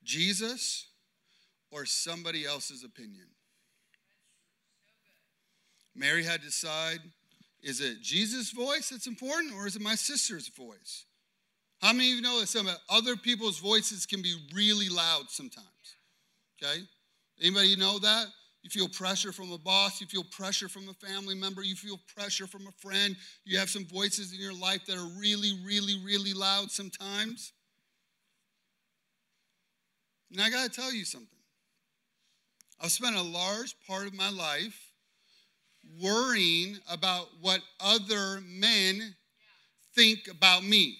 Jesus 0.04 0.88
or 1.70 1.86
somebody 1.86 2.44
else's 2.44 2.84
opinion. 2.84 3.24
Mary 5.94 6.22
had 6.22 6.40
to 6.40 6.46
decide 6.48 6.98
is 7.62 7.80
it 7.80 8.02
Jesus' 8.02 8.50
voice 8.50 8.90
that's 8.90 9.06
important 9.06 9.54
or 9.54 9.66
is 9.66 9.76
it 9.76 9.82
my 9.82 9.94
sister's 9.94 10.48
voice? 10.48 11.06
How 11.80 11.94
many 11.94 12.10
of 12.10 12.16
you 12.16 12.22
know 12.22 12.40
that 12.40 12.48
some 12.48 12.68
other 12.90 13.16
people's 13.16 13.58
voices 13.58 14.04
can 14.04 14.20
be 14.20 14.34
really 14.54 14.90
loud 14.90 15.30
sometimes? 15.30 15.66
Okay? 16.62 16.82
Anybody 17.40 17.76
know 17.76 17.98
that? 17.98 18.26
You 18.66 18.70
feel 18.70 18.88
pressure 18.88 19.30
from 19.30 19.52
a 19.52 19.58
boss. 19.58 20.00
You 20.00 20.08
feel 20.08 20.24
pressure 20.24 20.68
from 20.68 20.88
a 20.88 20.94
family 20.94 21.36
member. 21.36 21.62
You 21.62 21.76
feel 21.76 22.00
pressure 22.16 22.48
from 22.48 22.66
a 22.66 22.72
friend. 22.72 23.14
You 23.44 23.60
have 23.60 23.70
some 23.70 23.84
voices 23.84 24.32
in 24.32 24.40
your 24.40 24.52
life 24.52 24.84
that 24.86 24.96
are 24.96 25.20
really, 25.20 25.52
really, 25.64 26.02
really 26.04 26.32
loud 26.32 26.72
sometimes. 26.72 27.52
And 30.32 30.40
I 30.40 30.50
got 30.50 30.64
to 30.64 30.80
tell 30.80 30.92
you 30.92 31.04
something. 31.04 31.28
I've 32.80 32.90
spent 32.90 33.14
a 33.14 33.22
large 33.22 33.76
part 33.86 34.08
of 34.08 34.14
my 34.14 34.30
life 34.30 34.76
worrying 36.02 36.76
about 36.90 37.28
what 37.40 37.60
other 37.78 38.42
men 38.44 39.14
think 39.94 40.26
about 40.28 40.64
me. 40.64 40.98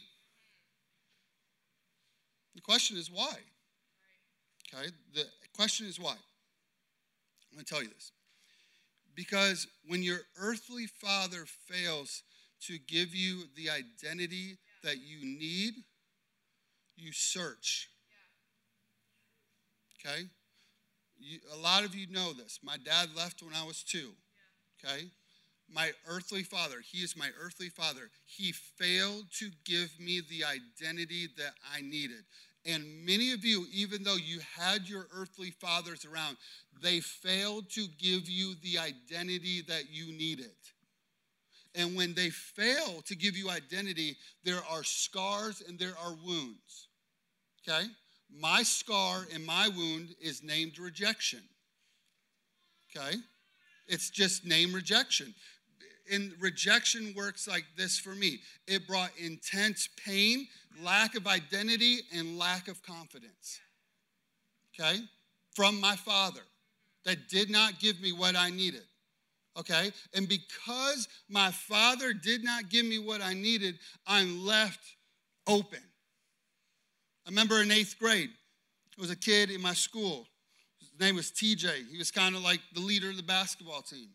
The 2.54 2.60
question 2.60 2.96
is 2.96 3.10
why? 3.10 3.34
Okay, 4.72 4.86
the 5.14 5.24
question 5.52 5.88
is 5.88 5.98
why. 5.98 6.14
I'm 7.56 7.60
going 7.60 7.64
to 7.64 7.72
tell 7.72 7.82
you 7.82 7.88
this. 7.88 8.12
Because 9.14 9.66
when 9.88 10.02
your 10.02 10.18
earthly 10.38 10.86
father 10.86 11.46
fails 11.46 12.22
to 12.66 12.76
give 12.86 13.14
you 13.14 13.44
the 13.56 13.70
identity 13.70 14.58
that 14.84 14.96
you 14.98 15.24
need, 15.24 15.72
you 16.98 17.12
search. 17.12 17.88
Okay? 19.98 20.24
You, 21.18 21.38
a 21.54 21.56
lot 21.56 21.84
of 21.84 21.94
you 21.94 22.06
know 22.08 22.34
this. 22.34 22.60
My 22.62 22.76
dad 22.76 23.08
left 23.16 23.42
when 23.42 23.54
I 23.54 23.64
was 23.64 23.82
two. 23.82 24.10
Okay? 24.84 25.04
My 25.72 25.92
earthly 26.06 26.42
father, 26.42 26.76
he 26.84 26.98
is 26.98 27.16
my 27.16 27.30
earthly 27.40 27.70
father. 27.70 28.10
He 28.26 28.52
failed 28.52 29.24
to 29.38 29.48
give 29.64 29.98
me 29.98 30.20
the 30.28 30.44
identity 30.44 31.28
that 31.38 31.54
I 31.74 31.80
needed. 31.80 32.24
And 32.66 33.06
many 33.06 33.32
of 33.32 33.44
you, 33.44 33.66
even 33.72 34.02
though 34.02 34.16
you 34.16 34.40
had 34.58 34.88
your 34.88 35.06
earthly 35.14 35.50
fathers 35.50 36.04
around, 36.04 36.36
they 36.82 37.00
failed 37.00 37.70
to 37.70 37.86
give 37.98 38.28
you 38.28 38.54
the 38.62 38.78
identity 38.78 39.62
that 39.68 39.84
you 39.90 40.12
needed. 40.12 40.50
And 41.76 41.94
when 41.94 42.14
they 42.14 42.30
fail 42.30 43.02
to 43.04 43.14
give 43.14 43.36
you 43.36 43.50
identity, 43.50 44.16
there 44.44 44.62
are 44.70 44.82
scars 44.82 45.62
and 45.66 45.78
there 45.78 45.94
are 46.02 46.14
wounds. 46.26 46.88
Okay? 47.68 47.86
My 48.34 48.62
scar 48.62 49.26
and 49.32 49.44
my 49.44 49.68
wound 49.68 50.14
is 50.20 50.42
named 50.42 50.78
rejection. 50.78 51.42
Okay? 52.90 53.16
It's 53.86 54.10
just 54.10 54.44
name 54.44 54.72
rejection. 54.72 55.34
And 56.12 56.32
rejection 56.38 57.14
works 57.16 57.48
like 57.48 57.64
this 57.76 57.98
for 57.98 58.14
me 58.14 58.40
it 58.66 58.86
brought 58.86 59.10
intense 59.18 59.88
pain, 60.04 60.46
lack 60.82 61.14
of 61.14 61.26
identity, 61.26 62.00
and 62.14 62.38
lack 62.38 62.68
of 62.68 62.82
confidence. 62.82 63.60
Okay? 64.74 65.00
From 65.54 65.80
my 65.80 65.96
father 65.96 66.42
that 67.04 67.28
did 67.28 67.50
not 67.50 67.80
give 67.80 68.00
me 68.00 68.12
what 68.12 68.36
I 68.36 68.50
needed. 68.50 68.82
Okay? 69.58 69.90
And 70.14 70.28
because 70.28 71.08
my 71.28 71.50
father 71.50 72.12
did 72.12 72.44
not 72.44 72.68
give 72.68 72.84
me 72.84 72.98
what 72.98 73.22
I 73.22 73.32
needed, 73.32 73.78
I'm 74.06 74.44
left 74.44 74.80
open. 75.46 75.80
I 77.26 77.30
remember 77.30 77.62
in 77.62 77.70
eighth 77.70 77.98
grade, 77.98 78.30
there 78.96 79.02
was 79.02 79.10
a 79.10 79.16
kid 79.16 79.50
in 79.50 79.62
my 79.62 79.72
school. 79.72 80.26
His 80.78 80.90
name 81.00 81.16
was 81.16 81.30
TJ. 81.30 81.88
He 81.90 81.98
was 81.98 82.10
kind 82.10 82.36
of 82.36 82.42
like 82.42 82.60
the 82.74 82.80
leader 82.80 83.10
of 83.10 83.16
the 83.16 83.22
basketball 83.22 83.82
team. 83.82 84.08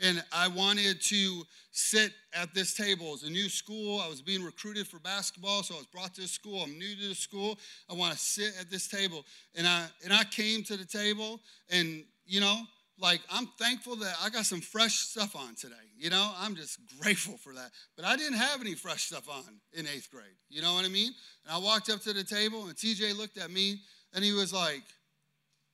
And 0.00 0.22
I 0.30 0.48
wanted 0.48 1.00
to 1.00 1.42
sit 1.70 2.12
at 2.34 2.54
this 2.54 2.74
table. 2.74 3.14
It's 3.14 3.22
a 3.22 3.30
new 3.30 3.48
school. 3.48 4.00
I 4.00 4.08
was 4.08 4.20
being 4.20 4.42
recruited 4.42 4.86
for 4.86 4.98
basketball, 4.98 5.62
so 5.62 5.74
I 5.74 5.78
was 5.78 5.86
brought 5.86 6.14
to 6.14 6.22
the 6.22 6.28
school. 6.28 6.62
I'm 6.62 6.78
new 6.78 6.94
to 6.96 7.08
the 7.08 7.14
school. 7.14 7.58
I 7.90 7.94
want 7.94 8.12
to 8.12 8.18
sit 8.18 8.52
at 8.60 8.70
this 8.70 8.88
table. 8.88 9.24
And 9.54 9.66
I 9.66 9.86
and 10.04 10.12
I 10.12 10.24
came 10.24 10.62
to 10.64 10.76
the 10.76 10.84
table, 10.84 11.40
and 11.70 12.04
you 12.26 12.40
know, 12.40 12.60
like 12.98 13.20
I'm 13.30 13.46
thankful 13.58 13.96
that 13.96 14.14
I 14.22 14.28
got 14.28 14.44
some 14.44 14.60
fresh 14.60 14.96
stuff 14.96 15.34
on 15.34 15.54
today. 15.54 15.74
You 15.98 16.10
know, 16.10 16.32
I'm 16.38 16.56
just 16.56 16.78
grateful 17.00 17.38
for 17.38 17.54
that. 17.54 17.70
But 17.96 18.04
I 18.04 18.16
didn't 18.16 18.38
have 18.38 18.60
any 18.60 18.74
fresh 18.74 19.04
stuff 19.04 19.28
on 19.30 19.44
in 19.72 19.86
eighth 19.86 20.10
grade. 20.10 20.26
You 20.50 20.60
know 20.60 20.74
what 20.74 20.84
I 20.84 20.88
mean? 20.88 21.12
And 21.44 21.54
I 21.54 21.58
walked 21.58 21.88
up 21.90 22.00
to 22.02 22.12
the 22.12 22.24
table, 22.24 22.66
and 22.66 22.76
TJ 22.76 23.16
looked 23.16 23.38
at 23.38 23.50
me, 23.50 23.80
and 24.12 24.22
he 24.22 24.32
was 24.32 24.52
like, 24.52 24.82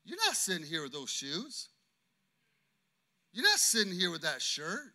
"You're 0.05 0.19
not 0.27 0.37
sitting 0.37 0.67
here 0.67 0.83
with 0.83 0.93
those 0.93 1.11
shoes." 1.11 1.69
You're 3.33 3.45
not 3.45 3.59
sitting 3.59 3.92
here 3.92 4.11
with 4.11 4.23
that 4.23 4.42
shirt. 4.42 4.92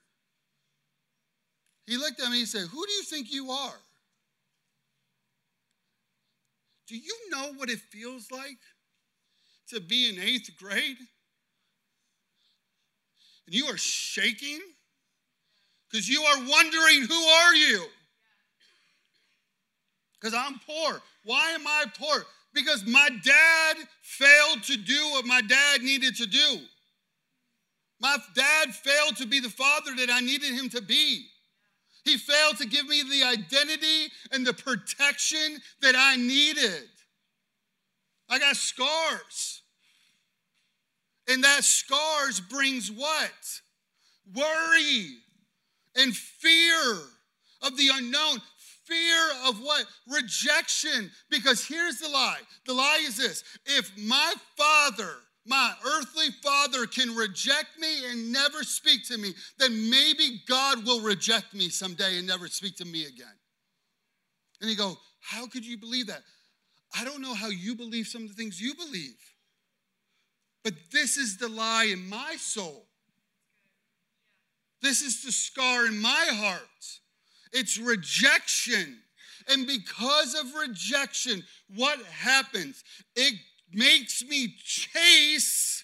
He 1.87 1.97
looked 1.97 2.21
at 2.21 2.29
me 2.29 2.39
and 2.39 2.47
said, 2.47 2.67
Who 2.67 2.85
do 2.85 2.91
you 2.91 3.03
think 3.03 3.31
you 3.31 3.49
are? 3.49 3.79
Do 6.87 6.97
you 6.97 7.15
know 7.31 7.53
what 7.55 7.69
it 7.69 7.79
feels 7.79 8.31
like 8.31 8.59
to 9.69 9.79
be 9.79 10.09
in 10.09 10.21
eighth 10.21 10.51
grade? 10.57 10.97
And 13.45 13.55
you 13.55 13.65
are 13.65 13.77
shaking 13.77 14.59
because 15.89 16.07
you 16.07 16.21
are 16.21 16.37
wondering, 16.37 17.03
Who 17.07 17.23
are 17.23 17.55
you? 17.55 17.85
Because 20.19 20.33
I'm 20.33 20.59
poor. 20.65 21.01
Why 21.23 21.51
am 21.51 21.65
I 21.65 21.85
poor? 21.97 22.25
Because 22.53 22.85
my 22.85 23.09
dad 23.23 23.77
failed 24.01 24.63
to 24.63 24.77
do 24.77 25.09
what 25.11 25.25
my 25.25 25.41
dad 25.41 25.81
needed 25.81 26.15
to 26.17 26.25
do. 26.25 26.59
My 27.99 28.17
dad 28.35 28.73
failed 28.73 29.17
to 29.17 29.27
be 29.27 29.39
the 29.39 29.49
father 29.49 29.95
that 29.97 30.09
I 30.11 30.19
needed 30.19 30.53
him 30.53 30.69
to 30.69 30.81
be. 30.81 31.25
He 32.03 32.17
failed 32.17 32.57
to 32.57 32.67
give 32.67 32.87
me 32.87 33.03
the 33.03 33.23
identity 33.23 34.11
and 34.31 34.45
the 34.45 34.53
protection 34.53 35.59
that 35.81 35.95
I 35.97 36.15
needed. 36.15 36.87
I 38.29 38.39
got 38.39 38.55
scars. 38.55 39.61
And 41.27 41.43
that 41.43 41.63
scars 41.63 42.39
brings 42.39 42.89
what? 42.91 43.61
Worry 44.33 45.17
and 45.95 46.15
fear 46.15 46.97
of 47.61 47.75
the 47.75 47.89
unknown. 47.93 48.41
Fear 48.85 49.29
of 49.45 49.61
what? 49.61 49.85
Rejection. 50.07 51.11
Because 51.29 51.65
here's 51.65 51.99
the 51.99 52.07
lie 52.07 52.39
the 52.65 52.73
lie 52.73 53.01
is 53.01 53.17
this 53.17 53.43
if 53.65 53.91
my 53.97 54.33
father 54.55 55.15
my 55.47 55.73
earthly 55.85 56.29
father 56.43 56.85
can 56.85 57.15
reject 57.15 57.79
me 57.79 58.05
and 58.09 58.31
never 58.31 58.63
speak 58.63 59.07
to 59.07 59.17
me, 59.17 59.33
then 59.57 59.89
maybe 59.89 60.41
God 60.47 60.85
will 60.85 61.01
reject 61.01 61.53
me 61.53 61.69
someday 61.69 62.17
and 62.17 62.27
never 62.27 62.47
speak 62.47 62.75
to 62.77 62.85
me 62.85 63.05
again. 63.05 63.27
And 64.61 64.69
you 64.69 64.75
go, 64.75 64.97
How 65.21 65.47
could 65.47 65.65
you 65.65 65.77
believe 65.77 66.07
that? 66.07 66.23
I 66.97 67.03
don't 67.03 67.21
know 67.21 67.33
how 67.33 67.49
you 67.49 67.75
believe 67.75 68.07
some 68.07 68.23
of 68.23 68.29
the 68.29 68.35
things 68.35 68.61
you 68.61 68.73
believe, 68.75 69.17
but 70.63 70.73
this 70.91 71.17
is 71.17 71.37
the 71.37 71.49
lie 71.49 71.89
in 71.91 72.07
my 72.09 72.35
soul. 72.37 72.87
This 74.81 75.01
is 75.01 75.23
the 75.23 75.31
scar 75.31 75.87
in 75.87 75.99
my 75.99 76.27
heart. 76.31 76.61
It's 77.51 77.77
rejection. 77.77 78.99
And 79.49 79.65
because 79.65 80.35
of 80.35 80.53
rejection, 80.55 81.43
what 81.75 81.99
happens? 82.05 82.83
It 83.15 83.35
makes 83.73 84.23
me 84.23 84.55
chase, 84.63 85.83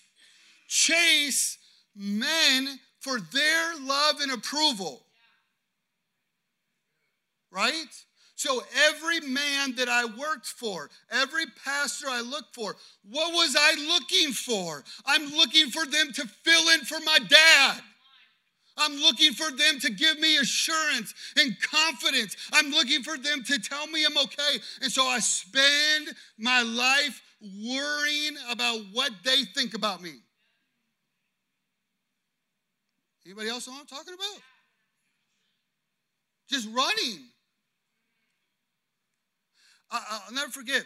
chase 0.68 1.58
men 1.96 2.80
for 3.00 3.20
their 3.20 3.80
love 3.80 4.22
and 4.22 4.32
approval. 4.32 5.06
Right? 7.52 7.86
So 8.36 8.62
every 8.90 9.22
man 9.22 9.76
that 9.76 9.88
I 9.88 10.06
worked 10.06 10.48
for, 10.48 10.90
every 11.12 11.46
pastor 11.64 12.08
I 12.10 12.22
looked 12.22 12.56
for, 12.56 12.76
what 13.10 13.32
was 13.34 13.56
I 13.58 13.76
looking 13.88 14.34
for? 14.34 14.84
I'm 15.06 15.30
looking 15.32 15.70
for 15.70 15.86
them 15.86 16.12
to 16.14 16.28
fill 16.28 16.70
in 16.70 16.82
for 16.82 17.00
my 17.06 17.20
dad. 17.20 17.82
I'm 18.76 19.00
looking 19.00 19.34
for 19.34 19.52
them 19.52 19.80
to 19.82 19.92
give 19.92 20.20
me 20.20 20.38
assurance 20.38 21.14
and 21.38 21.56
confidence. 21.62 22.36
I'm 22.52 22.72
looking 22.72 23.04
for 23.04 23.18
them 23.18 23.44
to 23.44 23.60
tell 23.60 23.88
me 23.88 24.04
I'm 24.04 24.18
okay. 24.18 24.60
And 24.82 24.92
so 24.92 25.06
I 25.06 25.20
spend 25.20 26.16
my 26.38 26.64
life 26.64 27.22
worrying 27.44 28.38
about 28.50 28.80
what 28.94 29.12
they 29.24 29.44
think 29.56 29.74
about 29.74 30.02
me. 30.02 30.14
Anybody 33.26 33.50
else 33.50 33.68
know 33.68 33.74
what 33.74 33.82
I'm 33.82 33.88
talking 33.88 34.14
about? 34.14 34.42
Just 36.50 36.68
running. 36.68 37.26
I, 39.92 40.20
will 40.28 40.36
never 40.36 40.52
forget. 40.52 40.84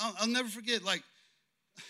I'll, 0.00 0.14
I'll 0.20 0.28
never 0.28 0.48
forget. 0.48 0.82
Like, 0.82 1.02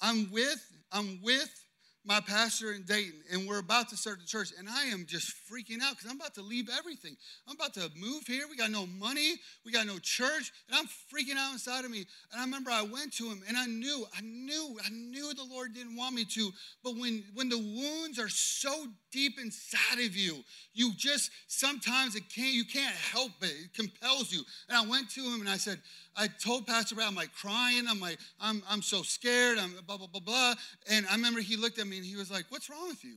I'm 0.00 0.30
with, 0.30 0.64
I'm 0.92 1.20
with 1.22 1.63
my 2.04 2.20
pastor 2.20 2.72
in 2.72 2.82
Dayton, 2.82 3.22
and 3.32 3.48
we're 3.48 3.58
about 3.58 3.88
to 3.88 3.96
start 3.96 4.20
the 4.20 4.26
church, 4.26 4.52
and 4.58 4.68
I 4.68 4.84
am 4.84 5.06
just 5.06 5.32
freaking 5.50 5.80
out 5.82 5.96
because 5.96 6.10
I'm 6.10 6.16
about 6.16 6.34
to 6.34 6.42
leave 6.42 6.68
everything. 6.76 7.16
I'm 7.48 7.54
about 7.56 7.72
to 7.74 7.90
move 7.96 8.26
here. 8.26 8.44
We 8.48 8.56
got 8.56 8.70
no 8.70 8.86
money, 8.86 9.36
we 9.64 9.72
got 9.72 9.86
no 9.86 9.98
church, 9.98 10.52
and 10.68 10.76
I'm 10.76 10.86
freaking 10.86 11.36
out 11.38 11.52
inside 11.52 11.84
of 11.84 11.90
me. 11.90 12.04
And 12.30 12.40
I 12.40 12.44
remember 12.44 12.70
I 12.70 12.82
went 12.82 13.14
to 13.14 13.24
him, 13.24 13.42
and 13.48 13.56
I 13.56 13.64
knew, 13.66 14.04
I 14.16 14.20
knew, 14.20 14.78
I 14.84 14.90
knew 14.90 15.32
the 15.32 15.44
Lord 15.44 15.72
didn't 15.72 15.96
want 15.96 16.14
me 16.14 16.26
to. 16.26 16.50
But 16.82 16.96
when 16.96 17.24
when 17.32 17.48
the 17.48 17.58
wounds 17.58 18.18
are 18.18 18.28
so 18.28 18.86
deep 19.14 19.38
inside 19.38 20.00
of 20.04 20.16
you, 20.16 20.44
you 20.72 20.92
just 20.96 21.30
sometimes 21.46 22.16
it 22.16 22.24
can't, 22.28 22.52
you 22.52 22.64
can't 22.64 22.94
help 22.94 23.30
it. 23.42 23.52
It 23.64 23.72
compels 23.72 24.32
you. 24.32 24.42
And 24.68 24.76
I 24.76 24.84
went 24.84 25.08
to 25.10 25.22
him 25.22 25.40
and 25.40 25.48
I 25.48 25.56
said, 25.56 25.80
I 26.16 26.26
told 26.26 26.66
Pastor 26.66 26.96
Brad, 26.96 27.06
I'm 27.06 27.14
like 27.14 27.32
crying. 27.32 27.84
I'm 27.88 28.00
like, 28.00 28.18
I'm, 28.40 28.62
I'm 28.68 28.82
so 28.82 29.02
scared. 29.02 29.58
I'm 29.58 29.72
blah, 29.86 29.96
blah, 29.96 30.08
blah, 30.08 30.20
blah. 30.20 30.54
And 30.90 31.06
I 31.06 31.14
remember 31.14 31.40
he 31.40 31.56
looked 31.56 31.78
at 31.78 31.86
me 31.86 31.96
and 31.96 32.04
he 32.04 32.16
was 32.16 32.30
like, 32.30 32.46
What's 32.48 32.68
wrong 32.68 32.88
with 32.88 33.04
you? 33.04 33.14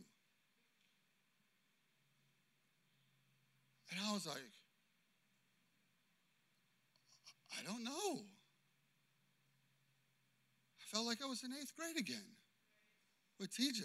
And 3.92 4.00
I 4.08 4.14
was 4.14 4.28
like, 4.28 4.38
I 7.60 7.72
don't 7.72 7.84
know. 7.84 8.22
I 10.80 10.84
felt 10.96 11.08
like 11.08 11.24
I 11.24 11.26
was 11.26 11.44
in 11.44 11.52
eighth 11.60 11.76
grade 11.76 11.98
again 11.98 12.18
with 13.40 13.52
TJ. 13.52 13.82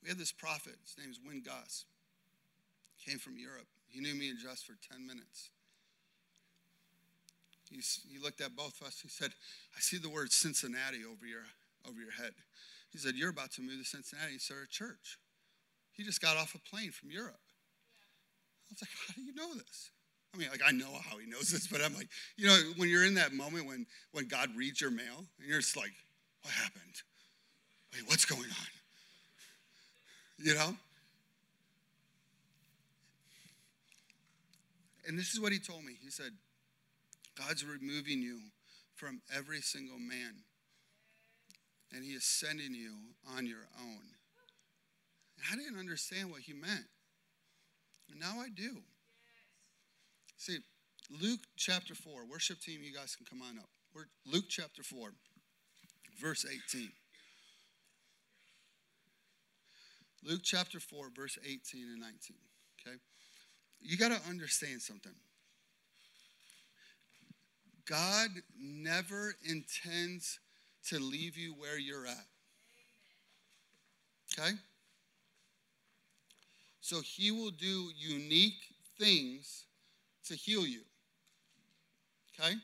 had 0.11 0.19
this 0.19 0.33
prophet, 0.33 0.75
his 0.83 0.97
name 0.99 1.09
is 1.09 1.19
Win 1.25 1.41
Goss. 1.41 1.85
Came 3.07 3.17
from 3.17 3.37
Europe. 3.37 3.67
He 3.87 4.01
knew 4.01 4.13
me 4.13 4.29
and 4.29 4.37
just 4.37 4.65
for 4.65 4.73
10 4.91 5.07
minutes. 5.07 5.49
He's, 7.71 8.01
he 8.11 8.19
looked 8.19 8.41
at 8.41 8.53
both 8.53 8.81
of 8.81 8.87
us. 8.87 8.99
He 9.01 9.07
said, 9.07 9.31
I 9.75 9.79
see 9.79 9.97
the 9.97 10.09
word 10.09 10.33
Cincinnati 10.33 10.99
over 11.07 11.25
your, 11.25 11.47
over 11.87 11.97
your 11.97 12.11
head. 12.11 12.33
He 12.91 12.97
said, 12.97 13.15
You're 13.15 13.29
about 13.29 13.51
to 13.53 13.61
move 13.61 13.79
to 13.79 13.85
Cincinnati 13.85 14.33
and 14.33 14.41
start 14.41 14.67
a 14.67 14.69
church. 14.69 15.17
He 15.93 16.03
just 16.03 16.21
got 16.21 16.35
off 16.35 16.55
a 16.55 16.59
plane 16.59 16.91
from 16.91 17.09
Europe. 17.09 17.39
I 18.67 18.75
was 18.75 18.81
like, 18.81 18.91
How 19.07 19.13
do 19.15 19.21
you 19.21 19.33
know 19.33 19.53
this? 19.55 19.91
I 20.35 20.37
mean, 20.37 20.49
like 20.51 20.61
I 20.67 20.71
know 20.71 20.91
how 21.09 21.17
he 21.19 21.25
knows 21.25 21.51
this, 21.51 21.67
but 21.67 21.81
I'm 21.81 21.95
like, 21.95 22.09
you 22.35 22.47
know, 22.47 22.57
when 22.75 22.89
you're 22.89 23.05
in 23.05 23.15
that 23.15 23.33
moment 23.33 23.65
when 23.65 23.85
when 24.11 24.27
God 24.27 24.49
reads 24.55 24.79
your 24.79 24.91
mail, 24.91 25.25
and 25.39 25.47
you're 25.47 25.59
just 25.59 25.75
like, 25.75 25.91
what 26.41 26.53
happened? 26.53 26.95
Wait, 27.93 28.03
what's 28.07 28.25
going 28.25 28.41
on? 28.41 28.80
You 30.37 30.55
know? 30.55 30.75
And 35.07 35.17
this 35.17 35.33
is 35.33 35.39
what 35.39 35.51
he 35.51 35.59
told 35.59 35.83
me. 35.83 35.93
He 36.01 36.09
said, 36.09 36.31
God's 37.37 37.65
removing 37.65 38.21
you 38.21 38.39
from 38.95 39.21
every 39.35 39.61
single 39.61 39.97
man, 39.97 40.43
and 41.91 42.03
he 42.03 42.11
is 42.11 42.23
sending 42.23 42.73
you 42.75 42.93
on 43.35 43.45
your 43.45 43.67
own. 43.79 44.01
And 45.37 45.45
I 45.51 45.55
didn't 45.55 45.79
understand 45.79 46.29
what 46.29 46.41
he 46.41 46.53
meant. 46.53 46.85
And 48.09 48.19
now 48.19 48.39
I 48.39 48.49
do. 48.49 48.77
See, 50.37 50.59
Luke 51.21 51.41
chapter 51.57 51.95
4, 51.95 52.25
worship 52.29 52.59
team, 52.59 52.81
you 52.83 52.93
guys 52.93 53.15
can 53.15 53.25
come 53.25 53.41
on 53.41 53.57
up. 53.57 53.69
Luke 54.31 54.45
chapter 54.49 54.83
4, 54.83 55.09
verse 56.21 56.45
18. 56.45 56.91
Luke 60.23 60.41
chapter 60.43 60.79
4, 60.79 61.07
verse 61.15 61.37
18 61.43 61.83
and 61.83 62.01
19. 62.01 62.35
Okay? 62.79 62.97
You 63.79 63.97
got 63.97 64.11
to 64.11 64.29
understand 64.29 64.81
something. 64.81 65.13
God 67.89 68.29
never 68.59 69.33
intends 69.43 70.39
to 70.89 70.99
leave 70.99 71.37
you 71.37 71.53
where 71.53 71.77
you're 71.77 72.05
at. 72.05 72.25
Okay? 74.39 74.51
So 76.79 77.01
he 77.01 77.31
will 77.31 77.51
do 77.51 77.89
unique 77.97 78.61
things 78.99 79.65
to 80.27 80.35
heal 80.35 80.65
you. 80.65 80.81
Okay? 82.39 82.55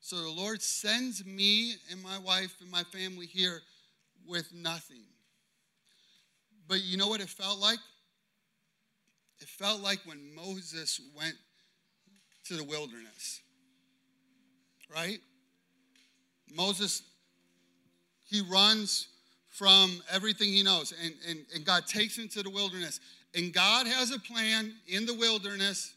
So 0.00 0.16
the 0.16 0.30
Lord 0.30 0.62
sends 0.62 1.24
me 1.24 1.74
and 1.90 2.02
my 2.02 2.18
wife 2.18 2.56
and 2.60 2.70
my 2.70 2.82
family 2.84 3.26
here 3.26 3.60
with 4.26 4.52
nothing. 4.54 5.04
But 6.68 6.82
you 6.82 6.96
know 6.96 7.08
what 7.08 7.20
it 7.20 7.28
felt 7.28 7.58
like? 7.58 7.78
It 9.40 9.48
felt 9.48 9.80
like 9.80 10.00
when 10.04 10.34
Moses 10.34 11.00
went 11.16 11.34
to 12.44 12.56
the 12.56 12.64
wilderness. 12.64 13.40
Right? 14.94 15.18
Moses, 16.54 17.02
he 18.24 18.42
runs 18.42 19.08
from 19.50 20.02
everything 20.10 20.48
he 20.48 20.62
knows, 20.62 20.92
and, 21.02 21.14
and, 21.28 21.40
and 21.54 21.64
God 21.64 21.86
takes 21.86 22.16
him 22.16 22.28
to 22.28 22.42
the 22.42 22.50
wilderness. 22.50 23.00
And 23.34 23.52
God 23.52 23.86
has 23.86 24.10
a 24.10 24.18
plan 24.18 24.72
in 24.86 25.04
the 25.04 25.14
wilderness 25.14 25.94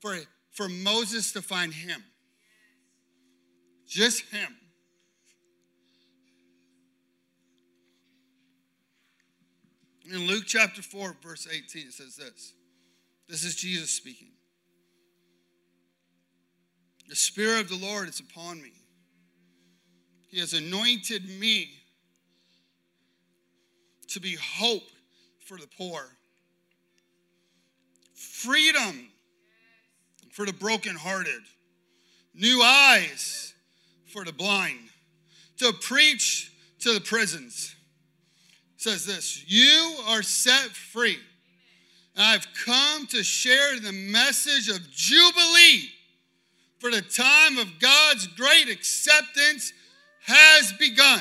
for, 0.00 0.16
for 0.50 0.68
Moses 0.68 1.32
to 1.32 1.42
find 1.42 1.72
him. 1.72 2.02
Just 3.86 4.22
him. 4.30 4.56
In 10.10 10.26
Luke 10.26 10.44
chapter 10.46 10.82
4, 10.82 11.16
verse 11.22 11.46
18, 11.50 11.88
it 11.88 11.92
says 11.92 12.16
this. 12.16 12.54
This 13.28 13.44
is 13.44 13.54
Jesus 13.54 13.90
speaking. 13.90 14.32
The 17.08 17.16
Spirit 17.16 17.60
of 17.60 17.68
the 17.68 17.86
Lord 17.86 18.08
is 18.08 18.20
upon 18.20 18.60
me. 18.60 18.72
He 20.28 20.40
has 20.40 20.54
anointed 20.54 21.28
me 21.38 21.70
to 24.08 24.20
be 24.20 24.36
hope 24.36 24.88
for 25.46 25.56
the 25.56 25.68
poor, 25.78 26.16
freedom 28.14 29.08
for 30.32 30.46
the 30.46 30.52
brokenhearted, 30.52 31.42
new 32.34 32.62
eyes 32.62 33.52
for 34.06 34.24
the 34.24 34.32
blind, 34.32 34.88
to 35.58 35.72
preach 35.72 36.52
to 36.80 36.94
the 36.94 37.00
prisons 37.00 37.76
says 38.82 39.06
this 39.06 39.44
You 39.46 39.96
are 40.08 40.22
set 40.22 40.70
free. 40.70 41.18
And 42.16 42.26
I've 42.26 42.46
come 42.66 43.06
to 43.08 43.22
share 43.22 43.78
the 43.80 43.92
message 43.92 44.68
of 44.68 44.90
Jubilee, 44.90 45.88
for 46.78 46.90
the 46.90 47.00
time 47.00 47.58
of 47.58 47.78
God's 47.78 48.26
great 48.26 48.68
acceptance 48.68 49.72
has 50.24 50.72
begun. 50.78 51.20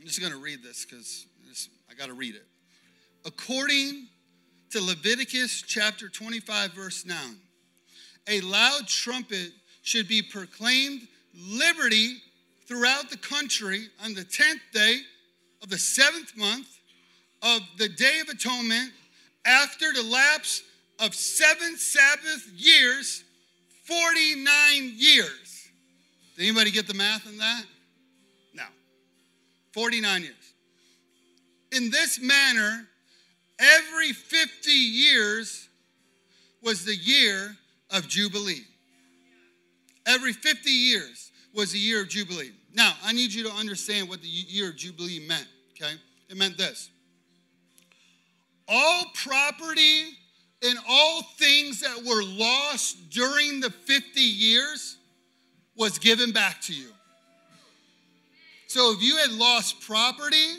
I'm 0.00 0.06
just 0.06 0.20
going 0.20 0.32
to 0.32 0.38
read 0.38 0.62
this 0.62 0.84
because 0.84 1.26
I 1.90 1.94
got 1.94 2.06
to 2.06 2.14
read 2.14 2.34
it. 2.34 2.46
According 3.24 4.08
to 4.70 4.80
Leviticus 4.80 5.62
chapter 5.66 6.08
25, 6.08 6.72
verse 6.72 7.04
9, 7.04 7.16
a 8.28 8.40
loud 8.40 8.88
trumpet 8.88 9.50
should 9.82 10.08
be 10.08 10.22
proclaimed 10.22 11.06
liberty 11.34 12.16
throughout 12.66 13.10
the 13.10 13.16
country 13.16 13.88
on 14.04 14.14
the 14.14 14.24
10th 14.24 14.60
day 14.72 15.00
of 15.62 15.68
the 15.68 15.78
seventh 15.78 16.36
month 16.36 16.66
of 17.42 17.60
the 17.78 17.88
Day 17.88 18.20
of 18.20 18.28
Atonement 18.28 18.90
after 19.44 19.92
the 19.92 20.02
lapse 20.02 20.62
of 21.00 21.14
seven 21.14 21.76
Sabbath 21.76 22.48
years, 22.54 23.24
49 23.84 24.46
years. 24.96 25.68
Did 26.36 26.44
anybody 26.44 26.70
get 26.70 26.86
the 26.86 26.94
math 26.94 27.26
on 27.26 27.38
that? 27.38 27.64
No. 28.54 28.64
49 29.72 30.22
years. 30.22 30.34
In 31.72 31.90
this 31.90 32.20
manner, 32.20 32.86
every 33.58 34.12
50 34.12 34.70
years 34.70 35.68
was 36.62 36.84
the 36.84 36.94
year 36.94 37.56
of 37.90 38.08
Jubilee. 38.08 38.64
Every 40.06 40.32
50 40.32 40.70
years 40.70 41.30
was 41.54 41.74
a 41.74 41.78
year 41.78 42.02
of 42.02 42.08
Jubilee. 42.08 42.52
Now, 42.74 42.92
I 43.04 43.12
need 43.12 43.32
you 43.32 43.44
to 43.44 43.52
understand 43.52 44.08
what 44.08 44.22
the 44.22 44.28
year 44.28 44.70
of 44.70 44.76
Jubilee 44.76 45.24
meant, 45.26 45.46
okay? 45.72 45.94
It 46.28 46.36
meant 46.36 46.56
this 46.56 46.90
all 48.68 49.04
property 49.14 50.04
and 50.62 50.78
all 50.88 51.22
things 51.36 51.80
that 51.80 52.02
were 52.04 52.22
lost 52.22 53.10
during 53.10 53.60
the 53.60 53.70
50 53.70 54.20
years 54.20 54.96
was 55.76 55.98
given 55.98 56.32
back 56.32 56.60
to 56.62 56.72
you. 56.72 56.88
So 58.68 58.92
if 58.92 59.02
you 59.02 59.16
had 59.18 59.32
lost 59.32 59.80
property, 59.82 60.54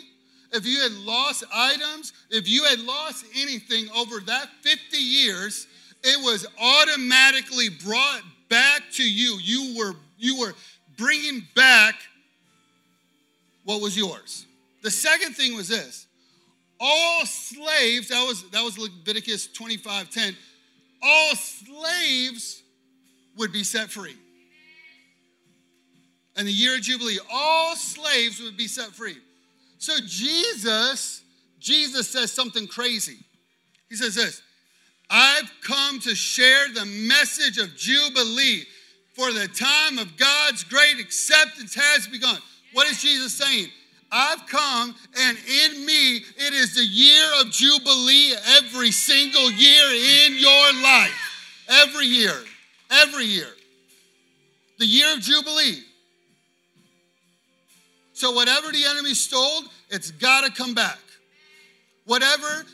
if 0.51 0.67
you 0.67 0.81
had 0.81 0.91
lost 0.91 1.43
items, 1.51 2.13
if 2.29 2.47
you 2.47 2.63
had 2.65 2.79
lost 2.81 3.25
anything 3.35 3.87
over 3.97 4.19
that 4.19 4.49
50 4.61 4.97
years, 4.97 5.67
it 6.03 6.23
was 6.23 6.45
automatically 6.61 7.69
brought 7.69 8.21
back 8.53 8.83
to 8.91 9.03
you. 9.03 9.39
You 9.41 9.75
were, 9.79 9.95
you 10.15 10.39
were 10.39 10.53
bringing 10.95 11.41
back 11.55 11.95
what 13.63 13.81
was 13.81 13.97
yours. 13.97 14.45
The 14.83 14.91
second 14.91 15.33
thing 15.33 15.55
was 15.55 15.67
this 15.67 16.05
all 16.79 17.25
slaves, 17.25 18.09
that 18.09 18.23
was, 18.27 18.47
that 18.51 18.63
was 18.63 18.77
Leviticus 18.77 19.47
25 19.47 20.11
10, 20.11 20.35
all 21.01 21.35
slaves 21.35 22.61
would 23.37 23.51
be 23.51 23.63
set 23.63 23.89
free. 23.89 24.15
And 26.35 26.47
the 26.47 26.51
year 26.51 26.75
of 26.75 26.81
Jubilee, 26.81 27.19
all 27.31 27.75
slaves 27.75 28.39
would 28.39 28.57
be 28.57 28.67
set 28.67 28.89
free. 28.89 29.17
So 29.79 29.93
Jesus, 30.05 31.23
Jesus 31.59 32.07
says 32.07 32.31
something 32.31 32.67
crazy. 32.67 33.17
He 33.89 33.95
says 33.95 34.13
this 34.13 34.43
I've 35.15 35.51
come 35.61 35.99
to 35.99 36.15
share 36.15 36.69
the 36.73 36.85
message 36.85 37.59
of 37.59 37.75
Jubilee, 37.77 38.63
for 39.13 39.31
the 39.31 39.47
time 39.47 39.99
of 39.99 40.17
God's 40.17 40.63
great 40.63 40.99
acceptance 40.99 41.75
has 41.75 42.07
begun. 42.07 42.39
What 42.73 42.87
is 42.87 42.99
Jesus 42.99 43.31
saying? 43.35 43.67
I've 44.11 44.47
come, 44.47 44.95
and 45.19 45.37
in 45.37 45.85
me, 45.85 46.15
it 46.17 46.53
is 46.53 46.73
the 46.73 46.83
year 46.83 47.29
of 47.39 47.51
Jubilee 47.51 48.33
every 48.57 48.89
single 48.89 49.51
year 49.51 50.25
in 50.25 50.35
your 50.39 50.73
life. 50.81 51.63
Every 51.69 52.07
year. 52.07 52.35
Every 52.89 53.25
year. 53.25 53.49
The 54.79 54.87
year 54.87 55.13
of 55.13 55.19
Jubilee. 55.19 55.83
So, 58.13 58.31
whatever 58.31 58.71
the 58.71 58.83
enemy 58.83 59.13
stole, 59.13 59.61
it's 59.91 60.09
got 60.09 60.43
to 60.43 60.51
come 60.51 60.73
back. 60.73 60.97
Whatever 62.05 62.65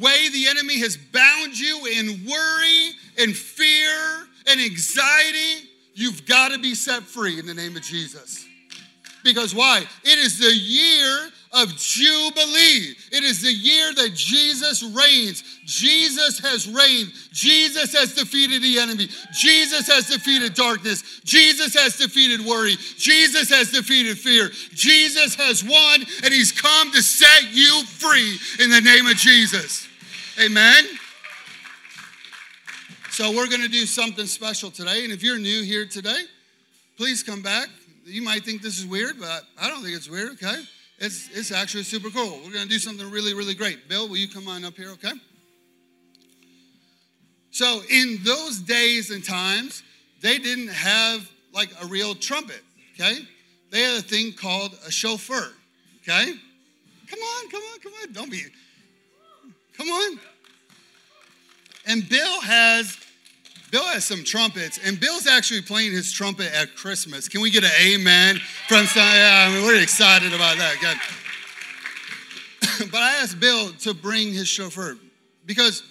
way 0.00 0.28
the 0.30 0.46
enemy 0.48 0.78
has 0.80 0.96
bound 0.96 1.58
you 1.58 1.86
in 1.86 2.26
worry 2.26 2.90
and 3.18 3.36
fear 3.36 4.26
and 4.46 4.60
anxiety, 4.60 5.68
you've 5.94 6.26
got 6.26 6.52
to 6.52 6.58
be 6.58 6.74
set 6.74 7.02
free 7.02 7.38
in 7.38 7.46
the 7.46 7.54
name 7.54 7.76
of 7.76 7.82
Jesus. 7.82 8.46
Because 9.24 9.54
why? 9.54 9.84
It 10.04 10.18
is 10.18 10.38
the 10.38 10.54
year 10.54 11.30
of 11.52 11.76
Jubilee. 11.76 12.94
It 13.12 13.24
is 13.24 13.42
the 13.42 13.52
year 13.52 13.92
that 13.94 14.14
Jesus 14.14 14.82
reigns. 14.82 15.42
Jesus 15.64 16.38
has 16.38 16.66
reigned. 16.66 17.12
Jesus 17.32 17.92
has 17.92 18.14
defeated 18.14 18.62
the 18.62 18.78
enemy. 18.78 19.08
Jesus 19.34 19.86
has 19.86 20.08
defeated 20.08 20.54
darkness. 20.54 21.20
Jesus 21.24 21.74
has 21.74 21.96
defeated 21.96 22.44
worry. 22.46 22.76
Jesus 22.96 23.50
has 23.50 23.70
defeated 23.70 24.18
fear. 24.18 24.50
Jesus 24.72 25.34
has 25.34 25.62
won, 25.62 26.02
and 26.24 26.32
he's 26.32 26.52
come 26.52 26.90
to 26.92 27.02
set 27.02 27.52
you 27.52 27.84
free 27.84 28.38
in 28.58 28.70
the 28.70 28.80
name 28.80 29.06
of 29.06 29.16
Jesus. 29.16 29.86
Amen. 30.42 30.84
So, 33.10 33.30
we're 33.30 33.48
going 33.48 33.60
to 33.60 33.68
do 33.68 33.84
something 33.84 34.24
special 34.24 34.70
today. 34.70 35.04
And 35.04 35.12
if 35.12 35.22
you're 35.22 35.38
new 35.38 35.62
here 35.62 35.84
today, 35.84 36.22
please 36.96 37.22
come 37.22 37.42
back. 37.42 37.68
You 38.06 38.22
might 38.22 38.42
think 38.42 38.62
this 38.62 38.78
is 38.78 38.86
weird, 38.86 39.20
but 39.20 39.42
I 39.60 39.68
don't 39.68 39.82
think 39.82 39.94
it's 39.94 40.08
weird, 40.08 40.32
okay? 40.32 40.62
It's, 41.02 41.28
it's 41.34 41.50
actually 41.50 41.82
super 41.82 42.10
cool. 42.10 42.38
We're 42.44 42.52
going 42.52 42.62
to 42.62 42.68
do 42.68 42.78
something 42.78 43.10
really, 43.10 43.34
really 43.34 43.54
great. 43.54 43.88
Bill, 43.88 44.08
will 44.08 44.18
you 44.18 44.28
come 44.28 44.46
on 44.46 44.64
up 44.64 44.76
here, 44.76 44.90
okay? 44.90 45.10
So, 47.50 47.82
in 47.90 48.18
those 48.22 48.60
days 48.60 49.10
and 49.10 49.24
times, 49.24 49.82
they 50.20 50.38
didn't 50.38 50.68
have 50.68 51.28
like 51.52 51.70
a 51.82 51.86
real 51.86 52.14
trumpet, 52.14 52.62
okay? 52.94 53.18
They 53.72 53.80
had 53.80 53.98
a 53.98 54.02
thing 54.02 54.32
called 54.32 54.78
a 54.86 54.92
shofar, 54.92 55.48
okay? 56.02 56.34
Come 57.08 57.18
on, 57.18 57.50
come 57.50 57.62
on, 57.72 57.80
come 57.80 57.92
on. 58.00 58.12
Don't 58.12 58.30
be, 58.30 58.44
come 59.76 59.88
on. 59.88 60.20
And 61.84 62.08
Bill 62.08 62.40
has 62.42 62.96
Bill 63.72 63.84
has 63.86 64.04
some 64.04 64.22
trumpets, 64.22 64.78
and 64.84 65.00
Bill's 65.00 65.26
actually 65.26 65.62
playing 65.62 65.92
his 65.92 66.12
trumpet 66.12 66.52
at 66.54 66.76
Christmas. 66.76 67.26
Can 67.26 67.40
we 67.40 67.50
get 67.50 67.64
an 67.64 67.70
amen 67.80 68.36
from 68.68 68.84
some? 68.84 69.02
Yeah, 69.02 69.48
I 69.48 69.54
mean, 69.54 69.64
we're 69.64 69.82
excited 69.82 70.34
about 70.34 70.58
that. 70.58 70.76
God. 70.82 70.98
but 72.92 73.00
I 73.00 73.14
asked 73.22 73.40
Bill 73.40 73.72
to 73.80 73.94
bring 73.94 74.34
his 74.34 74.46
shofar 74.46 74.96
because 75.46 75.82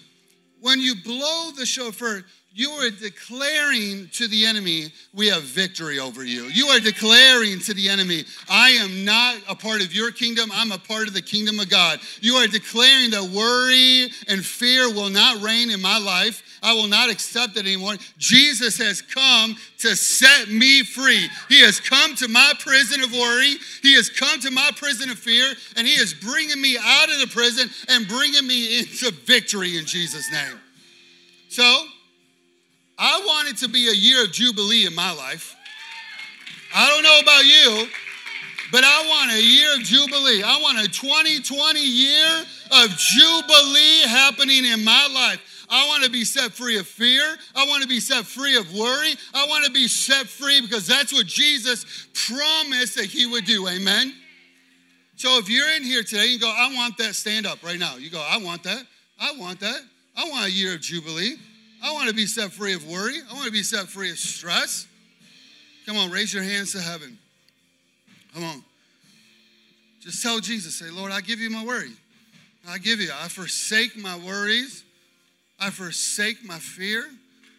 when 0.59 0.79
you 0.79 0.93
blow 1.03 1.49
the 1.57 1.65
shofar, 1.65 2.21
you 2.53 2.69
are 2.71 2.89
declaring 2.89 4.09
to 4.13 4.27
the 4.27 4.45
enemy, 4.45 4.91
we 5.13 5.27
have 5.27 5.43
victory 5.43 5.99
over 5.99 6.25
you. 6.25 6.43
You 6.45 6.67
are 6.67 6.81
declaring 6.81 7.59
to 7.59 7.73
the 7.73 7.87
enemy, 7.87 8.25
I 8.49 8.71
am 8.71 9.05
not 9.05 9.37
a 9.47 9.55
part 9.55 9.81
of 9.81 9.93
your 9.95 10.11
kingdom, 10.11 10.49
I'm 10.53 10.73
a 10.73 10.77
part 10.77 11.07
of 11.07 11.13
the 11.13 11.21
kingdom 11.21 11.59
of 11.61 11.69
God. 11.69 11.99
You 12.19 12.35
are 12.35 12.47
declaring 12.47 13.11
that 13.11 13.23
worry 13.23 14.11
and 14.27 14.45
fear 14.45 14.93
will 14.93 15.09
not 15.09 15.41
reign 15.41 15.71
in 15.71 15.81
my 15.81 15.97
life. 15.97 16.43
I 16.61 16.73
will 16.73 16.87
not 16.87 17.09
accept 17.09 17.57
it 17.57 17.65
anymore. 17.65 17.95
Jesus 18.17 18.77
has 18.77 19.01
come 19.01 19.55
to 19.79 19.95
set 19.95 20.49
me 20.49 20.83
free. 20.83 21.27
He 21.47 21.61
has 21.61 21.79
come 21.79 22.15
to 22.17 22.27
my 22.27 22.53
prison 22.59 23.01
of 23.01 23.13
worry, 23.13 23.55
He 23.81 23.95
has 23.95 24.09
come 24.09 24.41
to 24.41 24.51
my 24.51 24.69
prison 24.75 25.09
of 25.09 25.17
fear, 25.17 25.53
and 25.77 25.87
He 25.87 25.93
is 25.93 26.13
bringing 26.13 26.61
me 26.61 26.77
out 26.79 27.09
of 27.09 27.19
the 27.19 27.27
prison 27.27 27.69
and 27.87 28.07
bringing 28.07 28.45
me 28.45 28.79
into 28.79 29.11
victory 29.11 29.77
in 29.77 29.85
Jesus' 29.85 30.29
name. 30.31 30.59
So, 31.49 31.85
I 33.03 33.19
want 33.25 33.49
it 33.49 33.57
to 33.57 33.67
be 33.67 33.87
a 33.87 33.93
year 33.93 34.23
of 34.23 34.31
Jubilee 34.31 34.85
in 34.85 34.93
my 34.93 35.11
life. 35.11 35.55
I 36.71 36.87
don't 36.87 37.01
know 37.01 37.19
about 37.19 37.43
you, 37.43 37.87
but 38.71 38.83
I 38.83 39.07
want 39.07 39.31
a 39.31 39.43
year 39.43 39.73
of 39.73 39.79
Jubilee. 39.79 40.43
I 40.43 40.61
want 40.61 40.77
a 40.77 40.87
2020 40.87 41.79
year 41.83 42.43
of 42.69 42.89
Jubilee 42.95 44.01
happening 44.07 44.65
in 44.65 44.83
my 44.83 45.09
life. 45.11 45.65
I 45.67 45.87
want 45.87 46.03
to 46.03 46.11
be 46.11 46.23
set 46.23 46.51
free 46.51 46.77
of 46.77 46.85
fear. 46.85 47.23
I 47.55 47.65
want 47.65 47.81
to 47.81 47.89
be 47.89 47.99
set 47.99 48.23
free 48.23 48.55
of 48.55 48.71
worry. 48.71 49.15
I 49.33 49.47
want 49.47 49.65
to 49.65 49.71
be 49.71 49.87
set 49.87 50.27
free 50.27 50.61
because 50.61 50.85
that's 50.85 51.11
what 51.11 51.25
Jesus 51.25 52.07
promised 52.27 52.97
that 52.97 53.05
He 53.05 53.25
would 53.25 53.45
do. 53.45 53.67
Amen. 53.67 54.13
So 55.15 55.39
if 55.39 55.49
you're 55.49 55.71
in 55.71 55.81
here 55.81 56.03
today, 56.03 56.27
you 56.27 56.39
go, 56.39 56.53
I 56.55 56.71
want 56.75 56.99
that, 56.99 57.15
stand 57.15 57.47
up 57.47 57.63
right 57.63 57.79
now. 57.79 57.95
You 57.95 58.11
go, 58.11 58.23
I 58.23 58.37
want 58.37 58.61
that. 58.63 58.83
I 59.19 59.33
want 59.39 59.59
that. 59.61 59.81
I 60.15 60.29
want 60.29 60.45
a 60.45 60.51
year 60.51 60.75
of 60.75 60.81
Jubilee. 60.81 61.37
I 61.83 61.93
want 61.93 62.09
to 62.09 62.15
be 62.15 62.25
set 62.25 62.51
free 62.51 62.73
of 62.73 62.87
worry. 62.87 63.17
I 63.29 63.33
want 63.33 63.45
to 63.45 63.51
be 63.51 63.63
set 63.63 63.87
free 63.87 64.11
of 64.11 64.17
stress. 64.17 64.87
Come 65.85 65.97
on, 65.97 66.11
raise 66.11 66.33
your 66.33 66.43
hands 66.43 66.73
to 66.73 66.81
heaven. 66.81 67.17
Come 68.33 68.43
on. 68.43 68.63
Just 69.99 70.21
tell 70.23 70.39
Jesus, 70.39 70.75
say, 70.75 70.89
Lord, 70.89 71.11
I 71.11 71.21
give 71.21 71.39
you 71.39 71.49
my 71.49 71.63
worry. 71.63 71.91
I 72.67 72.77
give 72.77 72.99
you. 72.99 73.09
I 73.11 73.27
forsake 73.27 73.97
my 73.97 74.17
worries. 74.17 74.83
I 75.59 75.69
forsake 75.69 76.43
my 76.45 76.59
fear. 76.59 77.05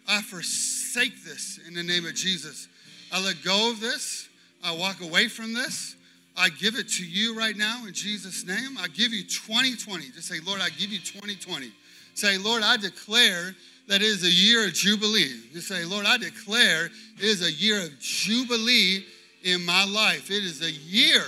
I 0.08 0.22
forsake 0.22 1.24
this 1.24 1.60
in 1.66 1.74
the 1.74 1.82
name 1.82 2.06
of 2.06 2.14
Jesus. 2.14 2.68
I 3.12 3.22
let 3.22 3.42
go 3.44 3.70
of 3.70 3.80
this. 3.80 4.28
I 4.64 4.74
walk 4.74 5.00
away 5.00 5.28
from 5.28 5.54
this. 5.54 5.96
I 6.36 6.48
give 6.48 6.76
it 6.76 6.88
to 6.90 7.04
you 7.04 7.36
right 7.36 7.56
now 7.56 7.84
in 7.86 7.92
Jesus' 7.92 8.46
name. 8.46 8.78
I 8.80 8.88
give 8.88 9.12
you 9.12 9.22
2020. 9.22 10.10
Just 10.10 10.28
say, 10.28 10.40
Lord, 10.44 10.60
I 10.60 10.70
give 10.70 10.90
you 10.90 10.98
2020. 10.98 11.70
Say, 12.14 12.38
Lord, 12.38 12.62
I 12.62 12.76
declare 12.76 13.54
that 13.88 14.02
is 14.02 14.24
a 14.24 14.30
year 14.30 14.66
of 14.66 14.74
Jubilee. 14.74 15.40
You 15.52 15.60
say, 15.60 15.84
Lord, 15.84 16.06
I 16.06 16.16
declare 16.16 16.86
it 16.86 16.92
is 17.24 17.42
a 17.42 17.50
year 17.50 17.82
of 17.82 17.98
Jubilee 17.98 19.04
in 19.42 19.64
my 19.64 19.84
life. 19.84 20.30
It 20.30 20.44
is 20.44 20.62
a 20.62 20.70
year, 20.70 21.22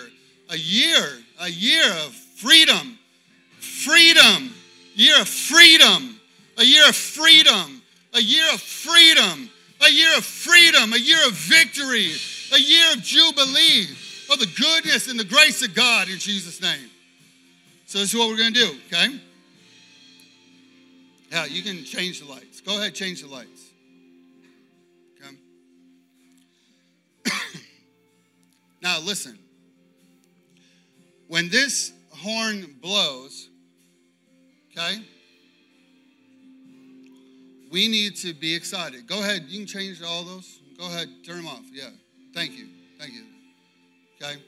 a 0.50 0.56
year, 0.56 1.04
a 1.40 1.48
year 1.48 1.90
of 2.06 2.14
freedom. 2.14 2.98
Freedom. 3.58 4.54
Year 4.94 5.20
of 5.20 5.28
freedom. 5.28 6.20
A 6.58 6.64
year 6.64 6.88
of 6.88 6.96
freedom. 6.96 7.82
A 8.14 8.20
year 8.20 8.46
of 8.52 8.60
freedom. 8.60 9.50
A 9.84 9.90
year 9.90 10.16
of 10.16 10.24
freedom. 10.24 10.92
A 10.92 10.98
year 10.98 11.18
of 11.26 11.32
victory. 11.32 12.12
A 12.52 12.58
year 12.58 12.92
of 12.92 13.02
Jubilee 13.02 13.86
of 14.30 14.38
the 14.38 14.46
goodness 14.46 15.08
and 15.08 15.18
the 15.18 15.24
grace 15.24 15.62
of 15.62 15.74
God 15.74 16.08
in 16.08 16.18
Jesus' 16.18 16.60
name. 16.60 16.90
So, 17.86 17.98
this 17.98 18.12
is 18.12 18.18
what 18.18 18.28
we're 18.28 18.38
going 18.38 18.54
to 18.54 18.60
do, 18.60 18.78
okay? 18.86 19.20
Yeah, 21.34 21.46
you 21.46 21.62
can 21.64 21.82
change 21.82 22.20
the 22.20 22.30
lights. 22.30 22.60
Go 22.60 22.78
ahead, 22.78 22.94
change 22.94 23.22
the 23.22 23.26
lights. 23.26 23.72
Okay. 25.20 25.34
now, 28.80 29.00
listen. 29.00 29.36
When 31.26 31.48
this 31.48 31.92
horn 32.12 32.76
blows, 32.80 33.48
okay, 34.70 35.02
we 37.72 37.88
need 37.88 38.14
to 38.18 38.32
be 38.32 38.54
excited. 38.54 39.08
Go 39.08 39.18
ahead. 39.18 39.46
You 39.48 39.58
can 39.58 39.66
change 39.66 40.04
all 40.04 40.22
those. 40.22 40.60
Go 40.78 40.86
ahead. 40.86 41.08
Turn 41.26 41.38
them 41.38 41.48
off. 41.48 41.64
Yeah. 41.72 41.88
Thank 42.32 42.52
you. 42.52 42.68
Thank 43.00 43.12
you. 43.12 43.24
Okay. 44.22 44.40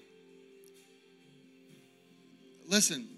Listen, 2.68 3.08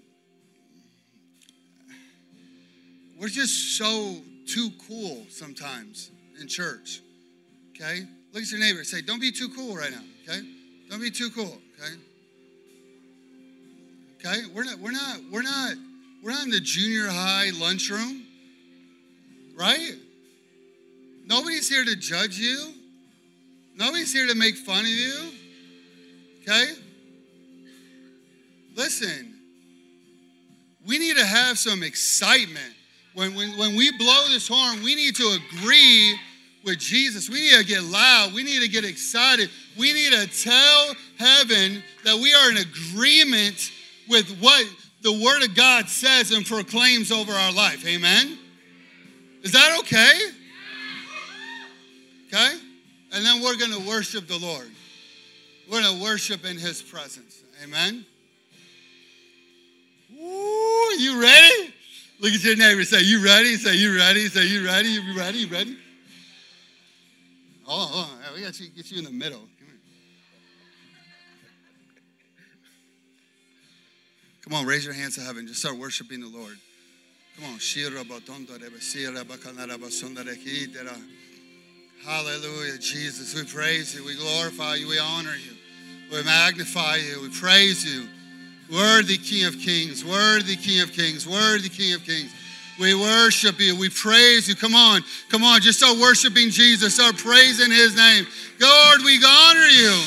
we're 3.19 3.27
just 3.27 3.77
so 3.77 4.15
too 4.47 4.71
cool 4.87 5.25
sometimes 5.29 6.09
in 6.39 6.47
church. 6.47 7.01
Okay? 7.75 8.05
Look 8.33 8.43
at 8.43 8.51
your 8.51 8.59
neighbor. 8.59 8.83
Say, 8.83 9.01
don't 9.01 9.19
be 9.19 9.31
too 9.31 9.49
cool 9.49 9.75
right 9.75 9.91
now. 9.91 10.01
Okay? 10.23 10.41
Don't 10.89 11.01
be 11.01 11.11
too 11.11 11.29
cool. 11.29 11.57
Okay? 11.77 11.93
Okay? 14.19 14.41
We're 14.53 14.63
not, 14.63 14.79
we're 14.79 14.91
not, 14.91 15.17
we're 15.31 15.41
not, 15.43 15.73
we're 16.23 16.31
not 16.31 16.43
in 16.45 16.49
the 16.49 16.61
junior 16.61 17.07
high 17.07 17.51
lunchroom. 17.59 18.23
Right? 19.55 19.93
Nobody's 21.25 21.67
here 21.67 21.83
to 21.83 21.95
judge 21.97 22.39
you. 22.39 22.73
Nobody's 23.75 24.13
here 24.13 24.27
to 24.27 24.35
make 24.35 24.55
fun 24.55 24.79
of 24.79 24.87
you. 24.87 25.31
Okay? 26.41 26.73
Listen, 28.75 29.33
we 30.87 30.97
need 30.97 31.17
to 31.17 31.25
have 31.25 31.57
some 31.57 31.83
excitement 31.83 32.75
when, 33.19 33.35
when, 33.35 33.57
when 33.57 33.75
we 33.75 33.91
blow 33.97 34.27
this 34.29 34.47
horn, 34.47 34.81
we 34.81 34.95
need 34.95 35.15
to 35.17 35.37
agree 35.53 36.17
with 36.63 36.79
Jesus. 36.79 37.29
We 37.29 37.41
need 37.41 37.57
to 37.57 37.65
get 37.65 37.83
loud. 37.83 38.33
We 38.33 38.43
need 38.43 38.61
to 38.61 38.69
get 38.69 38.85
excited. 38.85 39.49
We 39.77 39.93
need 39.93 40.13
to 40.13 40.27
tell 40.27 40.93
heaven 41.17 41.83
that 42.05 42.15
we 42.15 42.33
are 42.33 42.49
in 42.49 42.57
agreement 42.57 43.71
with 44.07 44.39
what 44.39 44.65
the 45.01 45.11
Word 45.11 45.43
of 45.43 45.53
God 45.53 45.89
says 45.89 46.31
and 46.31 46.45
proclaims 46.45 47.11
over 47.11 47.33
our 47.33 47.51
life. 47.51 47.85
Amen? 47.85 48.37
Is 49.43 49.51
that 49.51 49.77
okay? 49.79 50.19
Okay? 52.27 52.57
And 53.11 53.25
then 53.25 53.41
we're 53.41 53.57
going 53.57 53.71
to 53.71 53.87
worship 53.87 54.27
the 54.27 54.37
Lord. 54.37 54.69
We're 55.69 55.81
going 55.81 55.97
to 55.97 56.03
worship 56.03 56.45
in 56.45 56.57
His 56.57 56.81
presence. 56.81 57.43
Amen? 57.63 58.05
Ooh, 60.13 60.95
you 60.97 61.21
ready? 61.21 61.73
Look 62.19 62.33
at 62.33 62.43
your 62.43 62.57
neighbor. 62.57 62.83
Say, 62.83 63.01
you 63.01 63.23
ready? 63.23 63.55
Say, 63.55 63.75
you 63.75 63.95
ready? 63.95 64.27
Say, 64.27 64.45
you 64.45 64.65
ready? 64.65 64.89
You 64.89 65.17
ready? 65.17 65.37
You 65.39 65.47
ready? 65.47 65.77
On, 67.65 67.87
hold 67.87 68.05
on. 68.05 68.35
We 68.35 68.41
got 68.41 68.53
to 68.55 68.67
get 68.67 68.91
you 68.91 68.97
in 68.97 69.05
the 69.05 69.11
middle. 69.11 69.47
Come 74.43 74.53
on, 74.53 74.65
raise 74.65 74.83
your 74.83 74.95
hands 74.95 75.15
to 75.15 75.21
heaven. 75.21 75.47
Just 75.47 75.59
start 75.59 75.77
worshiping 75.77 76.21
the 76.21 76.27
Lord. 76.27 76.57
Come 77.35 77.45
on. 77.45 77.59
Hallelujah, 82.05 82.77
Jesus. 82.79 83.35
We 83.35 83.43
praise 83.43 83.93
you. 83.95 84.03
We 84.03 84.15
glorify 84.15 84.75
you. 84.75 84.87
We 84.87 84.97
honor 84.99 85.35
you. 85.35 85.55
We 86.11 86.23
magnify 86.23 86.97
you. 86.97 87.21
We 87.21 87.29
praise 87.29 87.85
you. 87.85 88.09
Worthy 88.71 89.17
King 89.17 89.45
of 89.45 89.57
Kings, 89.57 90.05
worthy 90.05 90.55
King 90.55 90.81
of 90.81 90.93
Kings, 90.93 91.27
worthy 91.27 91.69
King 91.69 91.95
of 91.95 92.03
Kings. 92.03 92.33
We 92.79 92.93
worship 92.93 93.59
you. 93.59 93.75
We 93.75 93.89
praise 93.89 94.47
you. 94.47 94.55
Come 94.55 94.75
on, 94.75 95.03
come 95.29 95.43
on. 95.43 95.59
Just 95.59 95.79
start 95.79 95.97
worshiping 95.97 96.49
Jesus. 96.49 96.95
Start 96.95 97.17
praising 97.17 97.71
his 97.71 97.95
name. 97.95 98.25
Lord, 98.61 99.01
we 99.03 99.19
honor 99.25 99.67
you. 99.67 100.01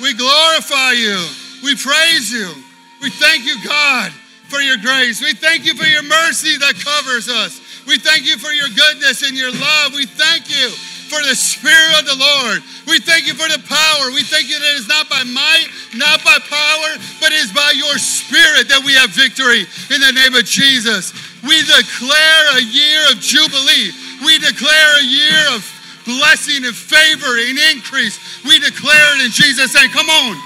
We 0.00 0.14
glorify 0.14 0.92
you. 0.92 1.16
We 1.62 1.74
praise 1.76 2.30
you. 2.30 2.52
We 3.00 3.10
thank 3.10 3.46
you, 3.46 3.56
God, 3.64 4.12
for 4.48 4.60
your 4.60 4.76
grace. 4.76 5.22
We 5.22 5.32
thank 5.32 5.64
you 5.64 5.74
for 5.74 5.86
your 5.86 6.02
mercy 6.02 6.58
that 6.58 6.74
covers 6.74 7.28
us. 7.28 7.60
We 7.86 7.98
thank 7.98 8.26
you 8.26 8.36
for 8.36 8.50
your 8.50 8.68
goodness 8.68 9.22
and 9.22 9.36
your 9.36 9.52
love. 9.52 9.94
We 9.94 10.06
thank 10.06 10.50
you 10.50 10.68
for 11.08 11.20
the 11.24 11.34
Spirit 11.34 11.98
of 11.98 12.04
the 12.04 12.20
Lord. 12.20 12.60
We 12.86 13.00
thank 13.00 13.26
you 13.26 13.34
for 13.34 13.48
the 13.48 13.58
power. 13.64 14.12
We 14.12 14.22
thank 14.22 14.48
you 14.48 14.60
that 14.60 14.72
it's 14.76 14.88
not 14.88 15.08
by 15.08 15.24
might, 15.24 15.68
not 15.96 16.22
by 16.22 16.36
power, 16.44 16.90
but 17.20 17.32
it 17.32 17.40
is 17.40 17.52
by 17.52 17.72
your 17.72 17.96
Spirit 17.96 18.68
that 18.68 18.84
we 18.84 18.92
have 18.94 19.10
victory 19.10 19.64
in 19.88 19.98
the 20.04 20.12
name 20.12 20.36
of 20.36 20.44
Jesus. 20.44 21.16
We 21.42 21.64
declare 21.64 22.44
a 22.60 22.62
year 22.62 23.08
of 23.10 23.18
Jubilee. 23.24 23.96
We 24.24 24.36
declare 24.38 25.00
a 25.00 25.06
year 25.06 25.40
of 25.56 25.64
blessing 26.04 26.64
and 26.64 26.76
favor 26.76 27.40
and 27.40 27.56
increase. 27.72 28.44
We 28.44 28.60
declare 28.60 29.16
it 29.16 29.24
in 29.24 29.32
Jesus' 29.32 29.74
name. 29.74 29.90
Come 29.90 30.08
on. 30.08 30.36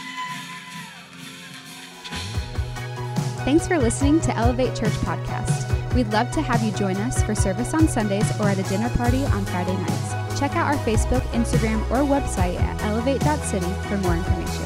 Thanks 3.45 3.67
for 3.67 3.79
listening 3.79 4.21
to 4.23 4.37
Elevate 4.37 4.75
Church 4.75 4.95
Podcast. 5.03 5.73
We'd 5.95 6.11
love 6.13 6.31
to 6.31 6.41
have 6.41 6.63
you 6.63 6.73
join 6.73 6.97
us 6.97 7.23
for 7.23 7.35
service 7.35 7.75
on 7.75 7.87
Sundays 7.87 8.25
or 8.41 8.49
at 8.49 8.59
a 8.59 8.63
dinner 8.65 8.89
party 8.91 9.25
on 9.27 9.45
Friday 9.45 9.77
nights. 9.77 9.91
Check 10.43 10.57
out 10.57 10.74
our 10.74 10.84
Facebook, 10.84 11.20
Instagram, 11.30 11.80
or 11.88 11.99
website 11.99 12.61
at 12.61 12.82
elevate.city 12.82 13.72
for 13.88 13.97
more 13.99 14.16
information. 14.16 14.62